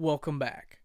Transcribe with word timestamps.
welcome 0.00 0.38
back. 0.38 0.78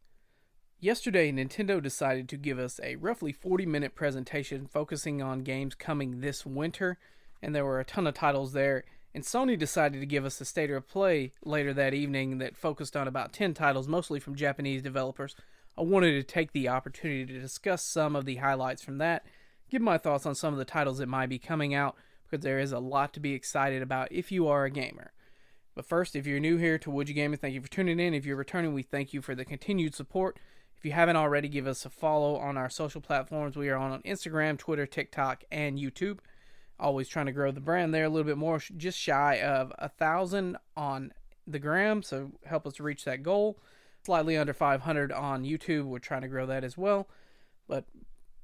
Yesterday, 0.82 1.32
Nintendo 1.32 1.82
decided 1.82 2.28
to 2.28 2.38
give 2.38 2.60
us 2.60 2.82
a 2.84 2.98
roughly 2.98 3.32
40 3.32 3.66
minute 3.66 3.96
presentation 3.96 4.68
focusing 4.68 5.22
on 5.22 5.40
games 5.40 5.74
coming 5.74 6.20
this 6.20 6.46
winter, 6.46 7.00
and 7.42 7.56
there 7.56 7.64
were 7.64 7.80
a 7.80 7.86
ton 7.86 8.08
of 8.08 8.14
titles 8.14 8.52
there. 8.52 8.84
And 9.14 9.24
Sony 9.24 9.58
decided 9.58 10.02
to 10.02 10.06
give 10.06 10.26
us 10.26 10.42
a 10.42 10.46
state 10.46 10.70
of 10.70 10.90
play 10.90 11.32
later 11.46 11.74
that 11.74 11.94
evening 11.94 12.40
that 12.40 12.58
focused 12.58 12.98
on 12.98 13.08
about 13.08 13.32
10 13.32 13.54
titles, 13.54 13.88
mostly 13.88 14.20
from 14.20 14.36
Japanese 14.36 14.82
developers. 14.82 15.34
I 15.78 15.84
wanted 15.84 16.12
to 16.12 16.24
take 16.24 16.52
the 16.52 16.68
opportunity 16.68 17.26
to 17.26 17.40
discuss 17.40 17.84
some 17.84 18.18
of 18.18 18.26
the 18.26 18.36
highlights 18.36 18.84
from 18.84 18.98
that, 18.98 19.26
give 19.70 19.82
my 19.82 19.98
thoughts 19.98 20.26
on 20.26 20.36
some 20.36 20.54
of 20.54 20.58
the 20.58 20.66
titles 20.66 20.98
that 20.98 21.08
might 21.08 21.30
be 21.30 21.40
coming 21.40 21.74
out, 21.74 21.96
because 22.26 22.44
there 22.44 22.60
is 22.60 22.74
a 22.74 22.80
lot 22.80 23.14
to 23.14 23.22
be 23.22 23.32
excited 23.32 23.82
about 23.82 24.12
if 24.12 24.30
you 24.30 24.50
are 24.50 24.66
a 24.66 24.70
gamer. 24.70 25.14
But 25.76 25.86
first, 25.86 26.16
if 26.16 26.26
you're 26.26 26.40
new 26.40 26.58
here 26.58 26.78
to 26.80 26.90
Would 26.90 27.10
You 27.10 27.16
Gaming, 27.16 27.38
thank 27.38 27.54
you 27.54 27.62
for 27.62 27.70
tuning 27.70 28.00
in. 28.00 28.14
If 28.14 28.26
you're 28.26 28.38
returning, 28.38 28.74
we 28.74 28.82
thank 28.82 29.14
you 29.14 29.22
for 29.22 29.36
the 29.36 29.44
continued 29.44 29.94
support. 29.94 30.40
If 30.78 30.86
you 30.86 30.94
haven't 30.94 31.18
already, 31.18 31.50
give 31.50 31.68
us 31.68 31.86
a 31.86 31.90
follow 31.90 32.38
on 32.38 32.58
our 32.58 32.70
social 32.70 33.02
platforms. 33.02 33.58
We 33.58 33.70
are 33.70 33.78
on 33.78 34.02
Instagram, 34.04 34.58
Twitter, 34.58 34.86
TikTok, 34.86 35.44
and 35.52 35.78
YouTube. 35.78 36.20
Always 36.80 37.10
trying 37.10 37.26
to 37.26 37.34
grow 37.34 37.52
the 37.52 37.60
brand 37.60 37.94
there 37.94 38.06
a 38.06 38.10
little 38.10 38.26
bit 38.26 38.38
more, 38.38 38.62
just 38.78 38.98
shy 38.98 39.40
of 39.42 39.74
a 39.78 39.90
thousand 39.90 40.58
on 40.78 41.14
the 41.48 41.60
gram, 41.60 42.02
so 42.04 42.32
help 42.46 42.66
us 42.66 42.80
reach 42.80 43.06
that 43.06 43.24
goal. 43.24 43.60
Slightly 44.06 44.38
under 44.38 44.54
500 44.54 45.12
on 45.12 45.44
YouTube. 45.44 45.86
We're 45.86 46.00
trying 46.00 46.22
to 46.22 46.28
grow 46.28 46.46
that 46.46 46.64
as 46.64 46.78
well. 46.78 47.08
But 47.68 47.86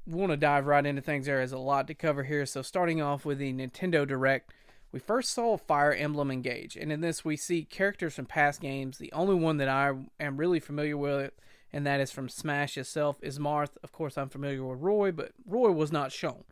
we 0.07 0.15
want 0.15 0.31
to 0.31 0.37
dive 0.37 0.65
right 0.65 0.85
into 0.85 1.01
things. 1.01 1.27
There 1.27 1.41
is 1.41 1.51
a 1.51 1.57
lot 1.57 1.87
to 1.87 1.93
cover 1.93 2.23
here. 2.23 2.45
So, 2.45 2.61
starting 2.61 3.01
off 3.01 3.25
with 3.25 3.37
the 3.37 3.53
Nintendo 3.53 4.07
Direct, 4.07 4.51
we 4.91 4.99
first 4.99 5.31
saw 5.31 5.57
Fire 5.57 5.93
Emblem 5.93 6.31
Engage, 6.31 6.75
and 6.75 6.91
in 6.91 7.01
this 7.01 7.23
we 7.23 7.37
see 7.37 7.63
characters 7.63 8.15
from 8.15 8.25
past 8.25 8.59
games. 8.59 8.97
The 8.97 9.11
only 9.13 9.35
one 9.35 9.57
that 9.57 9.69
I 9.69 9.93
am 10.19 10.37
really 10.37 10.59
familiar 10.59 10.97
with, 10.97 11.31
and 11.71 11.85
that 11.85 12.01
is 12.01 12.11
from 12.11 12.27
Smash 12.27 12.77
itself, 12.77 13.17
is 13.21 13.39
Marth. 13.39 13.77
Of 13.83 13.91
course, 13.91 14.17
I'm 14.17 14.29
familiar 14.29 14.63
with 14.65 14.81
Roy, 14.81 15.11
but 15.11 15.31
Roy 15.45 15.71
was 15.71 15.91
not 15.91 16.11
shown. 16.11 16.43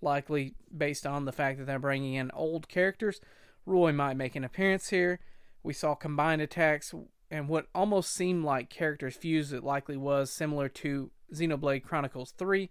Likely 0.00 0.54
based 0.76 1.06
on 1.06 1.24
the 1.24 1.32
fact 1.32 1.58
that 1.58 1.64
they're 1.64 1.78
bringing 1.78 2.14
in 2.14 2.30
old 2.32 2.68
characters, 2.68 3.20
Roy 3.64 3.92
might 3.92 4.16
make 4.16 4.36
an 4.36 4.44
appearance 4.44 4.90
here. 4.90 5.20
We 5.62 5.72
saw 5.72 5.94
combined 5.94 6.42
attacks 6.42 6.94
and 7.30 7.48
what 7.48 7.66
almost 7.74 8.12
seemed 8.12 8.44
like 8.44 8.70
characters 8.70 9.16
fused. 9.16 9.52
It 9.52 9.64
likely 9.64 9.96
was 9.96 10.30
similar 10.30 10.68
to 10.68 11.10
Xenoblade 11.34 11.82
Chronicles 11.82 12.32
3, 12.38 12.70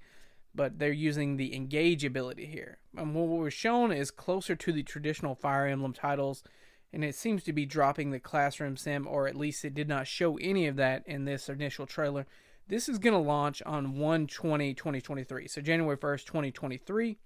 but 0.57 0.79
they're 0.79 0.91
using 0.91 1.37
the 1.37 1.55
engage 1.55 2.03
ability 2.03 2.47
here. 2.47 2.79
And 2.97 3.13
what 3.13 3.27
we're 3.27 3.51
shown 3.51 3.91
is 3.91 4.09
closer 4.09 4.55
to 4.55 4.73
the 4.73 4.83
traditional 4.83 5.35
Fire 5.35 5.67
Emblem 5.67 5.93
titles, 5.93 6.43
and 6.91 7.05
it 7.05 7.15
seems 7.15 7.43
to 7.43 7.53
be 7.53 7.65
dropping 7.65 8.09
the 8.09 8.19
classroom 8.19 8.75
sim, 8.75 9.07
or 9.07 9.27
at 9.27 9.35
least 9.35 9.63
it 9.63 9.75
did 9.75 9.87
not 9.87 10.07
show 10.07 10.37
any 10.37 10.65
of 10.65 10.75
that 10.75 11.03
in 11.05 11.25
this 11.25 11.47
initial 11.47 11.85
trailer. 11.85 12.25
This 12.67 12.89
is 12.89 12.97
going 12.97 13.13
to 13.13 13.19
launch 13.19 13.61
on 13.65 13.97
1 13.97 14.27
20 14.27 14.73
2023, 14.73 15.47
so 15.47 15.61
January 15.61 15.95
1st, 15.95 16.25
2023. 16.25 17.17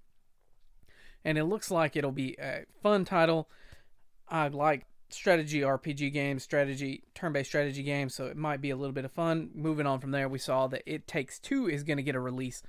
And 1.24 1.38
it 1.38 1.44
looks 1.44 1.70
like 1.70 1.96
it'll 1.96 2.12
be 2.12 2.36
a 2.38 2.64
fun 2.82 3.06
title. 3.06 3.48
I 4.28 4.48
like 4.48 4.84
strategy 5.08 5.60
RPG 5.62 6.12
games, 6.12 6.42
strategy 6.42 7.04
turn-based 7.14 7.48
strategy 7.48 7.82
games, 7.82 8.14
so 8.14 8.26
it 8.26 8.36
might 8.36 8.60
be 8.60 8.70
a 8.70 8.76
little 8.76 8.92
bit 8.92 9.06
of 9.06 9.12
fun. 9.12 9.50
Moving 9.54 9.86
on 9.86 10.00
from 10.00 10.10
there, 10.10 10.28
we 10.28 10.38
saw 10.38 10.66
that 10.66 10.82
It 10.84 11.06
Takes 11.06 11.38
Two 11.38 11.66
is 11.66 11.82
going 11.82 11.96
to 11.96 12.02
get 12.02 12.14
a 12.14 12.20
release 12.20 12.62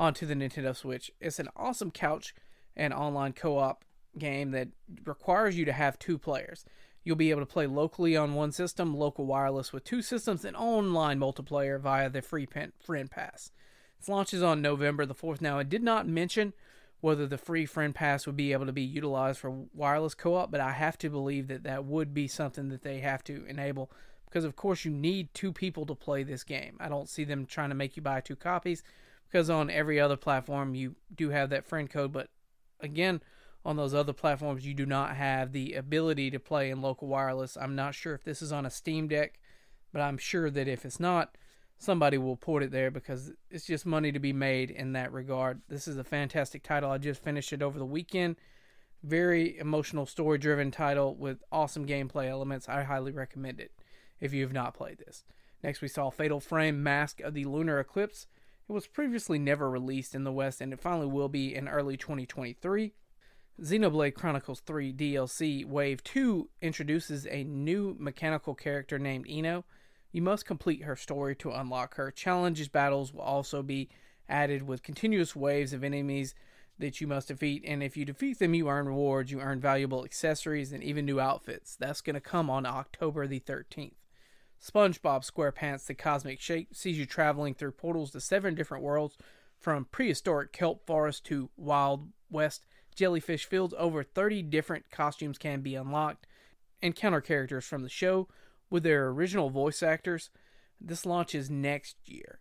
onto 0.00 0.24
the 0.24 0.34
Nintendo 0.34 0.74
Switch. 0.74 1.12
It's 1.20 1.38
an 1.38 1.50
awesome 1.54 1.90
couch 1.90 2.34
and 2.74 2.94
online 2.94 3.34
co 3.34 3.58
op 3.58 3.84
game 4.18 4.50
that 4.52 4.68
requires 5.04 5.56
you 5.58 5.66
to 5.66 5.72
have 5.72 5.98
two 5.98 6.16
players. 6.16 6.64
You'll 7.04 7.16
be 7.16 7.30
able 7.30 7.42
to 7.42 7.46
play 7.46 7.66
locally 7.66 8.16
on 8.16 8.34
one 8.34 8.50
system, 8.50 8.96
local 8.96 9.26
wireless 9.26 9.72
with 9.72 9.84
two 9.84 10.00
systems, 10.00 10.44
and 10.44 10.56
online 10.56 11.20
multiplayer 11.20 11.78
via 11.78 12.08
the 12.08 12.22
free 12.22 12.48
friend 12.80 13.10
pass. 13.10 13.52
It 14.00 14.10
launches 14.10 14.42
on 14.42 14.62
November 14.62 15.04
the 15.04 15.14
4th. 15.14 15.42
Now, 15.42 15.58
it 15.58 15.68
did 15.68 15.82
not 15.82 16.08
mention 16.08 16.54
whether 17.00 17.26
the 17.26 17.38
free 17.38 17.66
friend 17.66 17.94
pass 17.94 18.26
would 18.26 18.36
be 18.36 18.52
able 18.52 18.66
to 18.66 18.72
be 18.72 18.82
utilized 18.82 19.38
for 19.38 19.66
wireless 19.74 20.14
co 20.14 20.34
op, 20.34 20.50
but 20.50 20.60
I 20.60 20.72
have 20.72 20.96
to 20.98 21.10
believe 21.10 21.48
that 21.48 21.64
that 21.64 21.84
would 21.84 22.14
be 22.14 22.26
something 22.26 22.70
that 22.70 22.82
they 22.82 23.00
have 23.00 23.22
to 23.24 23.44
enable 23.46 23.90
because, 24.24 24.44
of 24.44 24.56
course, 24.56 24.84
you 24.84 24.92
need 24.92 25.34
two 25.34 25.52
people 25.52 25.84
to 25.86 25.94
play 25.94 26.22
this 26.22 26.44
game. 26.44 26.76
I 26.80 26.88
don't 26.88 27.08
see 27.08 27.24
them 27.24 27.44
trying 27.44 27.70
to 27.70 27.74
make 27.74 27.96
you 27.96 28.02
buy 28.02 28.20
two 28.20 28.36
copies 28.36 28.82
because 29.30 29.50
on 29.50 29.70
every 29.70 30.00
other 30.00 30.16
platform 30.16 30.74
you 30.74 30.96
do 31.14 31.30
have 31.30 31.50
that 31.50 31.66
friend 31.66 31.88
code, 31.88 32.12
but 32.12 32.28
again, 32.80 33.20
on 33.64 33.76
those 33.76 33.94
other 33.94 34.12
platforms 34.12 34.66
you 34.66 34.74
do 34.74 34.86
not 34.86 35.16
have 35.16 35.52
the 35.52 35.74
ability 35.74 36.30
to 36.30 36.38
play 36.38 36.70
in 36.70 36.80
local 36.80 37.08
wireless. 37.08 37.56
I'm 37.56 37.76
not 37.76 37.94
sure 37.94 38.14
if 38.14 38.24
this 38.24 38.42
is 38.42 38.52
on 38.52 38.66
a 38.66 38.70
Steam 38.70 39.08
Deck, 39.08 39.38
but 39.92 40.00
I'm 40.00 40.18
sure 40.18 40.50
that 40.50 40.68
if 40.68 40.84
it's 40.84 41.00
not, 41.00 41.36
somebody 41.78 42.18
will 42.18 42.36
port 42.36 42.62
it 42.62 42.70
there 42.70 42.90
because 42.90 43.32
it's 43.50 43.66
just 43.66 43.86
money 43.86 44.12
to 44.12 44.18
be 44.18 44.32
made 44.32 44.70
in 44.70 44.92
that 44.92 45.12
regard. 45.12 45.60
This 45.68 45.86
is 45.88 45.96
a 45.96 46.04
fantastic 46.04 46.62
title. 46.62 46.90
I 46.90 46.98
just 46.98 47.22
finished 47.22 47.52
it 47.52 47.62
over 47.62 47.78
the 47.78 47.84
weekend. 47.84 48.36
Very 49.02 49.58
emotional, 49.58 50.04
story 50.04 50.36
driven 50.36 50.70
title 50.70 51.14
with 51.14 51.42
awesome 51.50 51.86
gameplay 51.86 52.28
elements. 52.28 52.68
I 52.68 52.82
highly 52.82 53.12
recommend 53.12 53.60
it 53.60 53.72
if 54.20 54.34
you 54.34 54.42
have 54.42 54.52
not 54.52 54.74
played 54.74 54.98
this. 54.98 55.24
Next, 55.62 55.80
we 55.80 55.88
saw 55.88 56.10
Fatal 56.10 56.40
Frame 56.40 56.82
Mask 56.82 57.20
of 57.20 57.34
the 57.34 57.44
Lunar 57.44 57.80
Eclipse. 57.80 58.26
It 58.70 58.72
was 58.72 58.86
previously 58.86 59.40
never 59.40 59.68
released 59.68 60.14
in 60.14 60.22
the 60.22 60.30
West 60.30 60.60
and 60.60 60.72
it 60.72 60.78
finally 60.78 61.08
will 61.08 61.28
be 61.28 61.56
in 61.56 61.66
early 61.66 61.96
2023. 61.96 62.92
Xenoblade 63.60 64.14
Chronicles 64.14 64.60
3 64.60 64.92
DLC 64.92 65.64
Wave 65.64 66.04
2 66.04 66.48
introduces 66.62 67.26
a 67.26 67.42
new 67.42 67.96
mechanical 67.98 68.54
character 68.54 68.96
named 68.96 69.26
Eno. 69.28 69.64
You 70.12 70.22
must 70.22 70.46
complete 70.46 70.84
her 70.84 70.94
story 70.94 71.34
to 71.34 71.50
unlock 71.50 71.96
her. 71.96 72.12
Challenges 72.12 72.68
battles 72.68 73.12
will 73.12 73.22
also 73.22 73.64
be 73.64 73.88
added 74.28 74.62
with 74.62 74.84
continuous 74.84 75.34
waves 75.34 75.72
of 75.72 75.82
enemies 75.82 76.36
that 76.78 77.00
you 77.00 77.08
must 77.08 77.26
defeat, 77.26 77.64
and 77.66 77.82
if 77.82 77.96
you 77.96 78.04
defeat 78.04 78.38
them, 78.38 78.54
you 78.54 78.68
earn 78.68 78.86
rewards, 78.86 79.32
you 79.32 79.40
earn 79.40 79.58
valuable 79.58 80.04
accessories, 80.04 80.70
and 80.70 80.84
even 80.84 81.04
new 81.04 81.18
outfits. 81.18 81.74
That's 81.74 82.00
going 82.02 82.14
to 82.14 82.20
come 82.20 82.48
on 82.48 82.64
October 82.66 83.26
the 83.26 83.40
13th. 83.40 83.94
SpongeBob 84.62 85.28
SquarePants 85.28 85.86
The 85.86 85.94
Cosmic 85.94 86.40
Shake 86.40 86.68
sees 86.72 86.98
you 86.98 87.06
traveling 87.06 87.54
through 87.54 87.72
portals 87.72 88.10
to 88.12 88.20
seven 88.20 88.54
different 88.54 88.84
worlds, 88.84 89.16
from 89.58 89.86
prehistoric 89.86 90.52
kelp 90.52 90.86
forest 90.86 91.24
to 91.26 91.50
Wild 91.56 92.08
West 92.30 92.66
jellyfish 92.94 93.44
fields. 93.44 93.74
Over 93.78 94.02
30 94.02 94.42
different 94.42 94.90
costumes 94.90 95.38
can 95.38 95.60
be 95.60 95.74
unlocked. 95.74 96.26
and 96.82 96.94
Encounter 96.94 97.20
characters 97.20 97.66
from 97.66 97.82
the 97.82 97.88
show 97.88 98.28
with 98.70 98.82
their 98.82 99.08
original 99.08 99.50
voice 99.50 99.82
actors. 99.82 100.30
This 100.80 101.04
launches 101.04 101.50
next 101.50 101.96
year. 102.06 102.40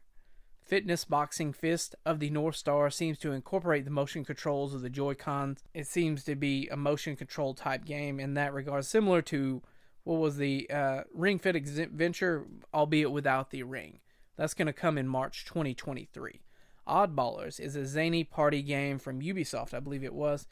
Fitness 0.62 1.04
Boxing 1.04 1.52
Fist 1.52 1.96
of 2.06 2.20
the 2.20 2.30
North 2.30 2.56
Star 2.56 2.90
seems 2.90 3.18
to 3.20 3.32
incorporate 3.32 3.86
the 3.86 3.92
motion 3.92 4.24
controls 4.24 4.74
of 4.74 4.82
the 4.82 4.90
Joy-Cons. 4.90 5.64
It 5.74 5.88
seems 5.88 6.24
to 6.26 6.36
be 6.36 6.68
a 6.70 6.78
motion 6.78 7.16
control 7.16 7.54
type 7.54 7.86
game 7.86 8.20
in 8.20 8.36
that 8.36 8.54
regard, 8.54 8.86
similar 8.86 9.22
to 9.24 9.64
what 10.04 10.20
was 10.20 10.38
the 10.38 10.70
uh, 10.70 11.04
Ring 11.14 11.40
Fit 11.40 11.56
Adventure, 11.56 12.46
albeit 12.74 13.12
without 13.12 13.52
the 13.52 13.64
ring. 13.64 14.00
That's 14.38 14.54
going 14.54 14.68
to 14.68 14.74
come 14.74 14.98
in 14.98 15.08
March 15.08 15.46
2023. 15.46 16.42
Oddballers 16.88 17.60
is 17.60 17.76
a 17.76 17.86
zany 17.86 18.24
party 18.24 18.62
game 18.62 18.98
from 18.98 19.22
Ubisoft, 19.22 19.74
I 19.74 19.80
believe 19.80 20.04
it 20.04 20.14
was. 20.14 20.48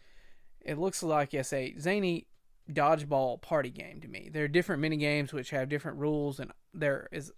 It 0.62 0.78
looks 0.78 1.02
like 1.02 1.34
it's 1.34 1.54
a 1.54 1.76
zany 1.80 2.28
dodgeball 2.72 3.42
party 3.42 3.70
game 3.70 4.02
to 4.02 4.08
me. 4.08 4.30
There 4.32 4.44
are 4.44 4.50
different 4.50 4.82
mini 4.82 4.98
games 4.98 5.34
which 5.34 5.52
have 5.52 5.70
different 5.70 5.98
rules, 5.98 6.40
and 6.40 6.52
there 6.74 7.08
is 7.12 7.32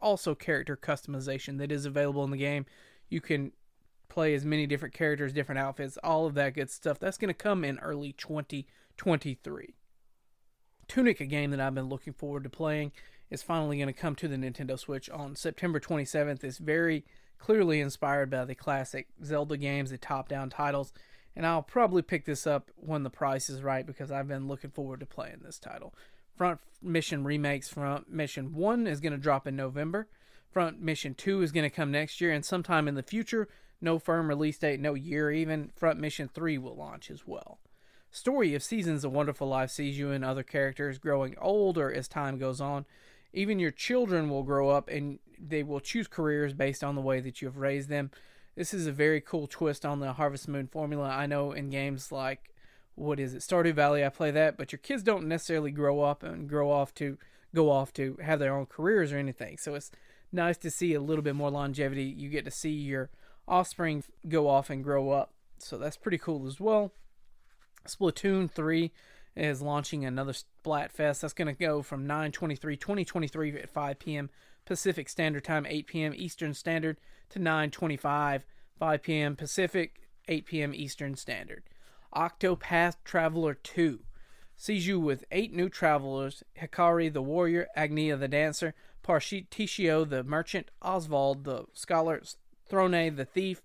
also 0.00 0.34
character 0.34 0.76
customization 0.76 1.58
that 1.58 1.72
is 1.72 1.84
available 1.84 2.24
in 2.24 2.30
the 2.30 2.36
game. 2.36 2.66
You 3.08 3.20
can 3.20 3.52
play 4.08 4.34
as 4.34 4.44
many 4.44 4.66
different 4.66 4.94
characters, 4.94 5.32
different 5.32 5.58
outfits, 5.58 5.98
all 6.02 6.26
of 6.26 6.34
that 6.34 6.54
good 6.54 6.70
stuff. 6.70 6.98
That's 6.98 7.18
going 7.18 7.28
to 7.28 7.34
come 7.34 7.64
in 7.64 7.78
early 7.80 8.12
2023. 8.12 9.74
Tunic, 10.88 11.20
a 11.20 11.26
game 11.26 11.50
that 11.50 11.60
I've 11.60 11.74
been 11.74 11.88
looking 11.88 12.12
forward 12.12 12.44
to 12.44 12.50
playing, 12.50 12.92
is 13.30 13.42
finally 13.42 13.76
going 13.76 13.88
to 13.88 13.92
come 13.92 14.14
to 14.16 14.28
the 14.28 14.36
Nintendo 14.36 14.78
Switch 14.78 15.10
on 15.10 15.36
September 15.36 15.80
27th. 15.80 16.44
It's 16.44 16.58
very 16.58 17.04
clearly 17.38 17.80
inspired 17.80 18.30
by 18.30 18.44
the 18.44 18.54
classic 18.54 19.08
Zelda 19.24 19.56
games, 19.56 19.90
the 19.90 19.98
top 19.98 20.28
down 20.28 20.50
titles, 20.50 20.92
and 21.34 21.46
I'll 21.46 21.62
probably 21.62 22.02
pick 22.02 22.24
this 22.24 22.46
up 22.46 22.70
when 22.76 23.02
the 23.02 23.10
price 23.10 23.50
is 23.50 23.62
right 23.62 23.86
because 23.86 24.10
I've 24.10 24.28
been 24.28 24.48
looking 24.48 24.70
forward 24.70 25.00
to 25.00 25.06
playing 25.06 25.40
this 25.42 25.58
title. 25.58 25.94
Front 26.34 26.60
Mission 26.82 27.24
Remakes 27.24 27.68
Front 27.68 28.10
Mission 28.10 28.54
1 28.54 28.86
is 28.86 29.00
going 29.00 29.12
to 29.12 29.18
drop 29.18 29.46
in 29.46 29.56
November. 29.56 30.08
Front 30.50 30.80
Mission 30.80 31.14
2 31.14 31.42
is 31.42 31.52
going 31.52 31.68
to 31.68 31.74
come 31.74 31.90
next 31.90 32.20
year, 32.20 32.32
and 32.32 32.44
sometime 32.44 32.88
in 32.88 32.94
the 32.94 33.02
future, 33.02 33.48
no 33.80 33.98
firm 33.98 34.28
release 34.28 34.58
date, 34.58 34.80
no 34.80 34.94
year 34.94 35.30
even, 35.30 35.70
Front 35.76 35.98
Mission 35.98 36.30
3 36.32 36.58
will 36.58 36.76
launch 36.76 37.10
as 37.10 37.26
well. 37.26 37.58
Story 38.16 38.54
of 38.54 38.62
Seasons 38.62 39.04
A 39.04 39.10
Wonderful 39.10 39.46
Life 39.46 39.70
sees 39.70 39.98
you 39.98 40.10
and 40.10 40.24
other 40.24 40.42
characters 40.42 40.96
growing 40.96 41.36
older 41.38 41.92
as 41.92 42.08
time 42.08 42.38
goes 42.38 42.62
on. 42.62 42.86
Even 43.34 43.58
your 43.58 43.70
children 43.70 44.30
will 44.30 44.42
grow 44.42 44.70
up 44.70 44.88
and 44.88 45.18
they 45.38 45.62
will 45.62 45.80
choose 45.80 46.08
careers 46.08 46.54
based 46.54 46.82
on 46.82 46.94
the 46.94 47.02
way 47.02 47.20
that 47.20 47.42
you 47.42 47.48
have 47.48 47.58
raised 47.58 47.90
them. 47.90 48.10
This 48.56 48.72
is 48.72 48.86
a 48.86 48.92
very 48.92 49.20
cool 49.20 49.46
twist 49.46 49.84
on 49.84 50.00
the 50.00 50.14
Harvest 50.14 50.48
Moon 50.48 50.66
formula. 50.66 51.10
I 51.10 51.26
know 51.26 51.52
in 51.52 51.68
games 51.68 52.10
like 52.10 52.54
what 52.94 53.20
is 53.20 53.34
it, 53.34 53.42
Stardew 53.42 53.74
Valley, 53.74 54.02
I 54.02 54.08
play 54.08 54.30
that, 54.30 54.56
but 54.56 54.72
your 54.72 54.78
kids 54.78 55.02
don't 55.02 55.28
necessarily 55.28 55.70
grow 55.70 56.00
up 56.00 56.22
and 56.22 56.48
grow 56.48 56.70
off 56.70 56.94
to 56.94 57.18
go 57.54 57.70
off 57.70 57.92
to 57.92 58.16
have 58.22 58.38
their 58.38 58.56
own 58.56 58.64
careers 58.64 59.12
or 59.12 59.18
anything. 59.18 59.58
So 59.58 59.74
it's 59.74 59.90
nice 60.32 60.56
to 60.56 60.70
see 60.70 60.94
a 60.94 61.02
little 61.02 61.22
bit 61.22 61.34
more 61.34 61.50
longevity. 61.50 62.04
You 62.04 62.30
get 62.30 62.46
to 62.46 62.50
see 62.50 62.70
your 62.70 63.10
offspring 63.46 64.04
go 64.26 64.48
off 64.48 64.70
and 64.70 64.82
grow 64.82 65.10
up. 65.10 65.34
So 65.58 65.76
that's 65.76 65.98
pretty 65.98 66.16
cool 66.16 66.46
as 66.46 66.58
well. 66.58 66.92
Splatoon 67.88 68.50
3 68.50 68.92
is 69.34 69.62
launching 69.62 70.04
another 70.04 70.32
Splatfest. 70.32 71.20
That's 71.20 71.32
going 71.32 71.48
to 71.48 71.52
go 71.52 71.82
from 71.82 72.06
923 72.06 72.76
2023 72.76 73.58
at 73.58 73.70
5 73.70 73.98
p.m. 73.98 74.30
Pacific 74.64 75.08
Standard 75.08 75.44
Time, 75.44 75.66
8 75.66 75.86
p.m. 75.86 76.12
Eastern 76.16 76.54
Standard 76.54 76.98
to 77.30 77.38
925 77.38 78.44
5 78.78 79.02
p.m. 79.02 79.36
Pacific, 79.36 80.02
8 80.28 80.46
p.m. 80.46 80.74
Eastern 80.74 81.16
Standard. 81.16 81.64
Octopath 82.14 82.96
Traveler 83.04 83.54
2 83.54 84.00
sees 84.56 84.86
you 84.86 84.98
with 84.98 85.24
eight 85.30 85.52
new 85.52 85.68
travelers 85.68 86.42
Hikari 86.60 87.12
the 87.12 87.22
warrior, 87.22 87.68
Agnea 87.76 88.18
the 88.18 88.28
dancer, 88.28 88.74
Partitio 89.04 90.08
the 90.08 90.24
merchant, 90.24 90.70
Oswald 90.82 91.44
the 91.44 91.64
scholar, 91.72 92.22
Throne 92.68 93.14
the 93.14 93.24
thief, 93.24 93.62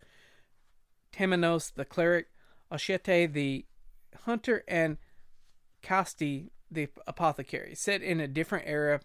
Temenos 1.13 1.74
the 1.74 1.85
cleric, 1.85 2.27
Ochette 2.71 3.31
the 3.31 3.65
hunter, 4.25 4.63
and 4.67 4.97
Castti 5.83 6.49
the 6.71 6.87
apothecary. 7.05 7.75
Set 7.75 8.01
in 8.01 8.19
a 8.19 8.27
different 8.27 8.65
era, 8.67 9.01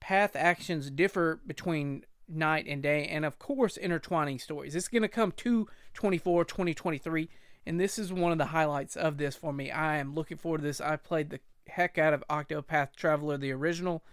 path 0.00 0.36
actions 0.36 0.90
differ 0.90 1.40
between 1.46 2.04
night 2.28 2.66
and 2.66 2.82
day, 2.82 3.06
and 3.06 3.24
of 3.24 3.38
course, 3.38 3.76
intertwining 3.76 4.38
stories. 4.38 4.74
It's 4.74 4.88
going 4.88 5.02
to 5.02 5.08
come 5.08 5.32
to 5.32 5.68
24, 5.94 6.44
2023, 6.44 7.28
and 7.66 7.80
this 7.80 7.98
is 7.98 8.12
one 8.12 8.32
of 8.32 8.38
the 8.38 8.46
highlights 8.46 8.96
of 8.96 9.18
this 9.18 9.34
for 9.34 9.52
me. 9.52 9.70
I 9.70 9.96
am 9.98 10.14
looking 10.14 10.36
forward 10.36 10.58
to 10.58 10.64
this. 10.64 10.80
I 10.80 10.96
played 10.96 11.30
the 11.30 11.40
heck 11.68 11.98
out 11.98 12.14
of 12.14 12.24
Octopath 12.28 12.94
Traveler, 12.94 13.36
the 13.36 13.52
original. 13.52 14.04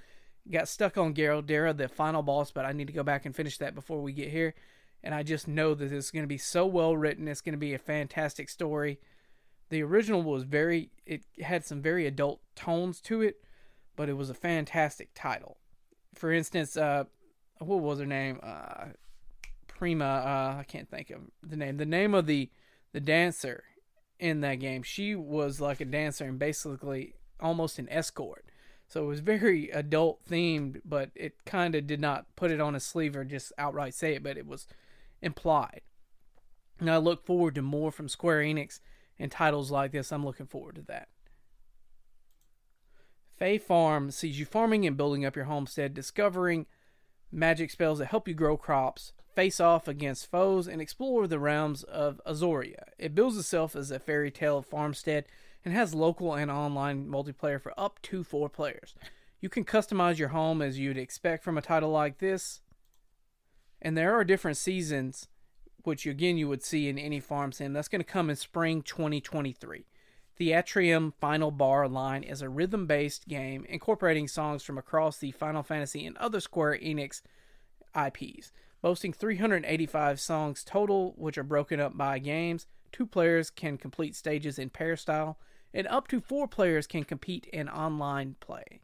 Got 0.50 0.68
stuck 0.68 0.98
on 0.98 1.14
Galdera, 1.14 1.78
the 1.78 1.88
final 1.88 2.24
boss, 2.24 2.52
but 2.52 2.66
I 2.66 2.72
need 2.72 2.88
to 2.88 2.94
go 2.94 3.04
back 3.04 3.26
and 3.26 3.36
finish 3.36 3.58
that 3.60 3.76
before 3.76 4.02
we 4.02 4.14
get 4.14 4.30
here. 4.30 4.56
And 5.04 5.14
I 5.14 5.24
just 5.24 5.48
know 5.48 5.76
that 5.76 5.92
it's 5.92 6.12
going 6.12 6.24
to 6.24 6.28
be 6.28 6.38
so 6.38 6.66
well 6.66 6.98
written. 6.98 7.28
It's 7.28 7.42
going 7.42 7.54
to 7.54 7.60
be 7.60 7.74
a 7.74 7.80
fantastic 7.80 8.50
story. 8.50 9.00
The 9.70 9.84
original 9.84 10.24
was 10.24 10.44
very, 10.44 10.90
it 11.06 11.24
had 11.42 11.66
some 11.66 11.82
very 11.82 12.06
adult 12.08 12.42
tones 12.56 13.00
to 13.02 13.22
it, 13.22 13.38
but 13.96 14.10
it 14.10 14.14
was 14.14 14.30
a 14.30 14.34
fantastic 14.34 15.10
title. 15.14 15.58
For 16.16 16.32
instance, 16.32 16.76
uh, 16.76 17.06
what 17.60 17.82
was 17.82 18.00
her 18.00 18.06
name? 18.06 18.40
Uh, 18.42 18.86
Prima. 19.68 20.06
Uh, 20.06 20.60
I 20.60 20.66
can't 20.68 20.90
think 20.90 21.10
of 21.10 21.22
the 21.42 21.56
name. 21.56 21.78
The 21.78 21.86
name 21.86 22.14
of 22.14 22.26
the 22.26 22.50
the 22.92 23.00
dancer 23.00 23.64
in 24.20 24.42
that 24.42 24.56
game. 24.56 24.84
She 24.84 25.16
was 25.16 25.62
like 25.62 25.80
a 25.80 25.86
dancer 25.86 26.26
and 26.26 26.40
basically 26.40 27.14
almost 27.40 27.80
an 27.80 27.88
escort. 27.90 28.46
So 28.88 29.04
it 29.04 29.08
was 29.08 29.20
very 29.20 29.70
adult 29.70 30.26
themed, 30.28 30.82
but 30.84 31.12
it 31.16 31.46
kind 31.46 31.76
of 31.76 31.86
did 31.86 32.02
not 32.02 32.26
put 32.36 32.52
it 32.52 32.60
on 32.60 32.76
a 32.76 32.80
sleeve 32.80 33.16
or 33.16 33.24
just 33.24 33.54
outright 33.58 33.94
say 33.94 34.16
it, 34.16 34.24
but 34.24 34.38
it 34.38 34.48
was 34.48 34.68
implied. 35.22 35.82
And 36.80 36.90
I 36.90 36.98
look 36.98 37.26
forward 37.26 37.56
to 37.56 37.62
more 37.62 37.92
from 37.92 38.10
Square 38.10 38.42
Enix 38.42 38.80
and 39.20 39.32
titles 39.32 39.70
like 39.70 39.92
this. 39.92 40.12
I'm 40.12 40.26
looking 40.26 40.48
forward 40.48 40.76
to 40.76 40.82
that. 40.84 41.10
Fae 43.38 43.58
Farm 43.58 44.12
sees 44.12 44.40
you 44.40 44.46
farming 44.46 44.86
and 44.86 44.98
building 44.98 45.26
up 45.26 45.36
your 45.36 45.46
homestead, 45.46 45.94
discovering 45.94 46.66
magic 47.32 47.72
spells 47.72 48.00
that 48.00 48.08
help 48.08 48.28
you 48.28 48.34
grow 48.34 48.58
crops, 48.58 49.14
face 49.36 49.60
off 49.60 49.88
against 49.88 50.30
foes, 50.30 50.68
and 50.68 50.82
explore 50.82 51.28
the 51.28 51.40
realms 51.40 51.84
of 51.84 52.20
Azoria. 52.26 52.84
It 52.98 53.16
builds 53.16 53.38
itself 53.38 53.76
as 53.76 53.92
a 53.92 54.00
fairy 54.00 54.32
tale 54.32 54.62
farmstead 54.62 55.26
and 55.64 55.74
has 55.74 55.94
local 55.94 56.34
and 56.34 56.50
online 56.52 57.08
multiplayer 57.08 57.62
for 57.62 57.74
up 57.78 58.02
to 58.04 58.24
four 58.24 58.50
players. 58.50 58.94
You 59.40 59.48
can 59.48 59.64
customize 59.64 60.18
your 60.18 60.30
home 60.30 60.62
as 60.62 60.80
you'd 60.80 60.98
expect 60.98 61.44
from 61.44 61.58
a 61.58 61.62
title 61.62 61.92
like 61.92 62.18
this, 62.18 62.62
and 63.82 63.98
there 63.98 64.14
are 64.16 64.26
different 64.26 64.58
seasons, 64.58 65.30
which 65.84 66.06
again 66.06 66.38
you 66.38 66.48
would 66.48 66.64
see 66.64 66.88
in 66.88 66.98
any 66.98 67.20
farm 67.20 67.52
sim. 67.52 67.74
That's 67.74 67.88
going 67.88 68.02
to 68.02 68.06
come 68.06 68.30
in 68.30 68.36
spring 68.36 68.82
2023. 68.82 69.86
Theatrhythm 70.40 71.14
Final 71.20 71.52
Bar 71.52 71.90
line 71.90 72.24
is 72.24 72.42
a 72.42 72.50
rhythm 72.50 72.88
based 72.88 73.28
game 73.28 73.66
incorporating 73.68 74.28
songs 74.28 74.64
from 74.64 74.78
across 74.78 75.18
the 75.18 75.32
Final 75.32 75.64
Fantasy 75.64 76.06
and 76.06 76.16
other 76.18 76.40
Square 76.40 76.80
Enix 76.82 77.22
IPs, 77.94 78.54
boasting 78.82 79.12
385 79.12 80.20
songs 80.20 80.64
total, 80.64 81.14
which 81.18 81.38
are 81.38 81.44
broken 81.44 81.80
up 81.82 81.98
by 81.98 82.20
games. 82.20 82.68
Two 82.92 83.06
players 83.06 83.50
can 83.50 83.78
complete 83.78 84.16
stages 84.16 84.58
in 84.58 84.70
pair 84.70 84.96
style, 84.96 85.38
and 85.74 85.88
up 85.88 86.08
to 86.08 86.22
four 86.22 86.48
players 86.48 86.88
can 86.88 87.04
compete 87.04 87.46
in 87.48 87.68
online 87.68 88.36
play. 88.40 88.80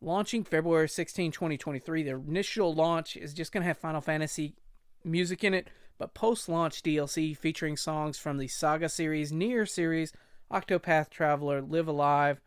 Launching 0.00 0.44
February 0.44 0.88
16, 0.88 1.32
2023, 1.32 2.04
the 2.04 2.14
initial 2.14 2.72
launch 2.72 3.16
is 3.16 3.34
just 3.34 3.52
going 3.52 3.62
to 3.62 3.66
have 3.66 3.76
Final 3.76 4.00
Fantasy 4.00 4.54
music 5.04 5.44
in 5.44 5.54
it, 5.54 5.68
but 5.98 6.14
post 6.14 6.48
launch 6.48 6.82
DLC 6.82 7.36
featuring 7.36 7.76
songs 7.76 8.18
from 8.18 8.38
the 8.38 8.48
Saga 8.48 8.88
series, 8.88 9.32
Nier 9.32 9.66
series, 9.66 10.12
Octopath 10.50 11.10
Traveler, 11.10 11.60
Live 11.60 11.88
A 11.88 11.92
Live, 11.92 12.40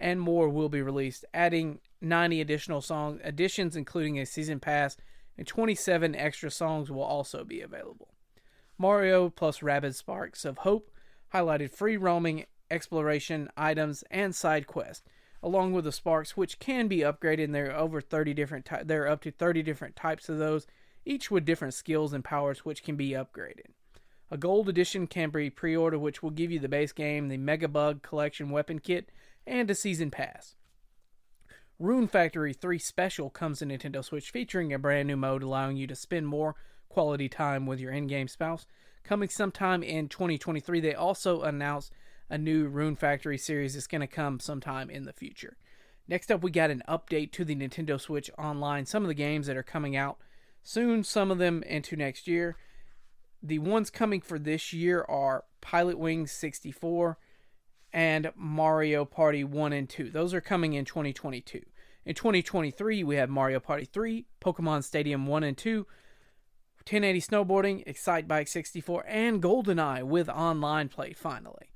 and 0.00 0.20
more 0.20 0.48
will 0.48 0.68
be 0.68 0.82
released, 0.82 1.24
adding 1.32 1.80
90 2.00 2.40
additional 2.40 2.80
song 2.80 3.20
additions, 3.22 3.76
including 3.76 4.18
a 4.18 4.26
season 4.26 4.60
pass, 4.60 4.96
and 5.36 5.46
27 5.46 6.14
extra 6.14 6.50
songs 6.50 6.90
will 6.90 7.02
also 7.02 7.44
be 7.44 7.60
available. 7.60 8.08
Mario 8.76 9.28
plus 9.28 9.58
Rabbids 9.58 9.96
Sparks 9.96 10.44
of 10.44 10.58
Hope 10.58 10.90
highlighted 11.34 11.70
free 11.70 11.96
roaming, 11.96 12.46
exploration, 12.70 13.48
items, 13.56 14.04
and 14.10 14.34
side 14.34 14.66
quests, 14.66 15.04
along 15.42 15.72
with 15.72 15.84
the 15.84 15.92
Sparks, 15.92 16.36
which 16.36 16.58
can 16.58 16.86
be 16.88 16.98
upgraded. 16.98 17.44
And 17.44 17.54
there 17.54 17.70
are 17.72 17.78
over 17.78 18.00
30 18.00 18.34
different. 18.34 18.64
Ty- 18.64 18.84
there 18.84 19.04
are 19.04 19.08
up 19.08 19.22
to 19.22 19.30
30 19.30 19.62
different 19.62 19.96
types 19.96 20.28
of 20.28 20.38
those, 20.38 20.66
each 21.08 21.30
with 21.30 21.44
different 21.44 21.74
skills 21.74 22.12
and 22.12 22.22
powers 22.22 22.64
which 22.64 22.82
can 22.82 22.96
be 22.96 23.10
upgraded. 23.10 23.72
A 24.30 24.36
gold 24.36 24.68
edition 24.68 25.06
can 25.06 25.30
be 25.30 25.48
pre-ordered, 25.48 26.00
which 26.00 26.22
will 26.22 26.30
give 26.30 26.52
you 26.52 26.58
the 26.58 26.68
base 26.68 26.92
game, 26.92 27.28
the 27.28 27.38
Mega 27.38 27.66
Bug 27.66 28.02
Collection 28.02 28.50
weapon 28.50 28.78
kit, 28.78 29.10
and 29.46 29.70
a 29.70 29.74
season 29.74 30.10
pass. 30.10 30.54
Rune 31.78 32.08
Factory 32.08 32.52
3 32.52 32.78
Special 32.78 33.30
comes 33.30 33.60
to 33.60 33.66
Nintendo 33.66 34.04
Switch, 34.04 34.30
featuring 34.30 34.72
a 34.72 34.78
brand 34.78 35.08
new 35.08 35.16
mode 35.16 35.42
allowing 35.42 35.76
you 35.78 35.86
to 35.86 35.94
spend 35.94 36.28
more 36.28 36.56
quality 36.90 37.28
time 37.28 37.64
with 37.64 37.80
your 37.80 37.92
in-game 37.92 38.28
spouse. 38.28 38.66
Coming 39.02 39.30
sometime 39.30 39.82
in 39.82 40.08
2023, 40.08 40.80
they 40.80 40.94
also 40.94 41.42
announced 41.42 41.92
a 42.28 42.36
new 42.36 42.66
Rune 42.66 42.96
Factory 42.96 43.38
series 43.38 43.74
that's 43.74 43.86
going 43.86 44.02
to 44.02 44.06
come 44.06 44.40
sometime 44.40 44.90
in 44.90 45.04
the 45.04 45.12
future. 45.14 45.56
Next 46.06 46.30
up, 46.30 46.42
we 46.42 46.50
got 46.50 46.70
an 46.70 46.82
update 46.86 47.32
to 47.32 47.44
the 47.44 47.56
Nintendo 47.56 47.98
Switch 47.98 48.30
Online. 48.36 48.84
Some 48.84 49.04
of 49.04 49.08
the 49.08 49.14
games 49.14 49.46
that 49.46 49.56
are 49.56 49.62
coming 49.62 49.96
out 49.96 50.18
soon, 50.68 51.02
some 51.02 51.30
of 51.30 51.38
them 51.38 51.62
into 51.62 51.96
next 51.96 52.28
year. 52.28 52.56
The 53.42 53.58
ones 53.58 53.88
coming 53.88 54.20
for 54.20 54.38
this 54.38 54.72
year 54.72 55.02
are 55.08 55.44
Pilotwings 55.62 56.28
64 56.28 57.16
and 57.92 58.30
Mario 58.36 59.06
Party 59.06 59.44
1 59.44 59.72
and 59.72 59.88
2. 59.88 60.10
Those 60.10 60.34
are 60.34 60.42
coming 60.42 60.74
in 60.74 60.84
2022. 60.84 61.62
In 62.04 62.14
2023, 62.14 63.02
we 63.02 63.16
have 63.16 63.30
Mario 63.30 63.60
Party 63.60 63.86
3, 63.86 64.26
Pokemon 64.42 64.84
Stadium 64.84 65.26
1 65.26 65.42
and 65.42 65.56
2, 65.56 65.86
1080 66.88 67.20
Snowboarding, 67.20 67.86
Excitebike 67.86 68.48
64, 68.48 69.04
and 69.08 69.42
GoldenEye 69.42 70.02
with 70.02 70.28
online 70.28 70.88
play 70.88 71.14
finally. 71.14 71.70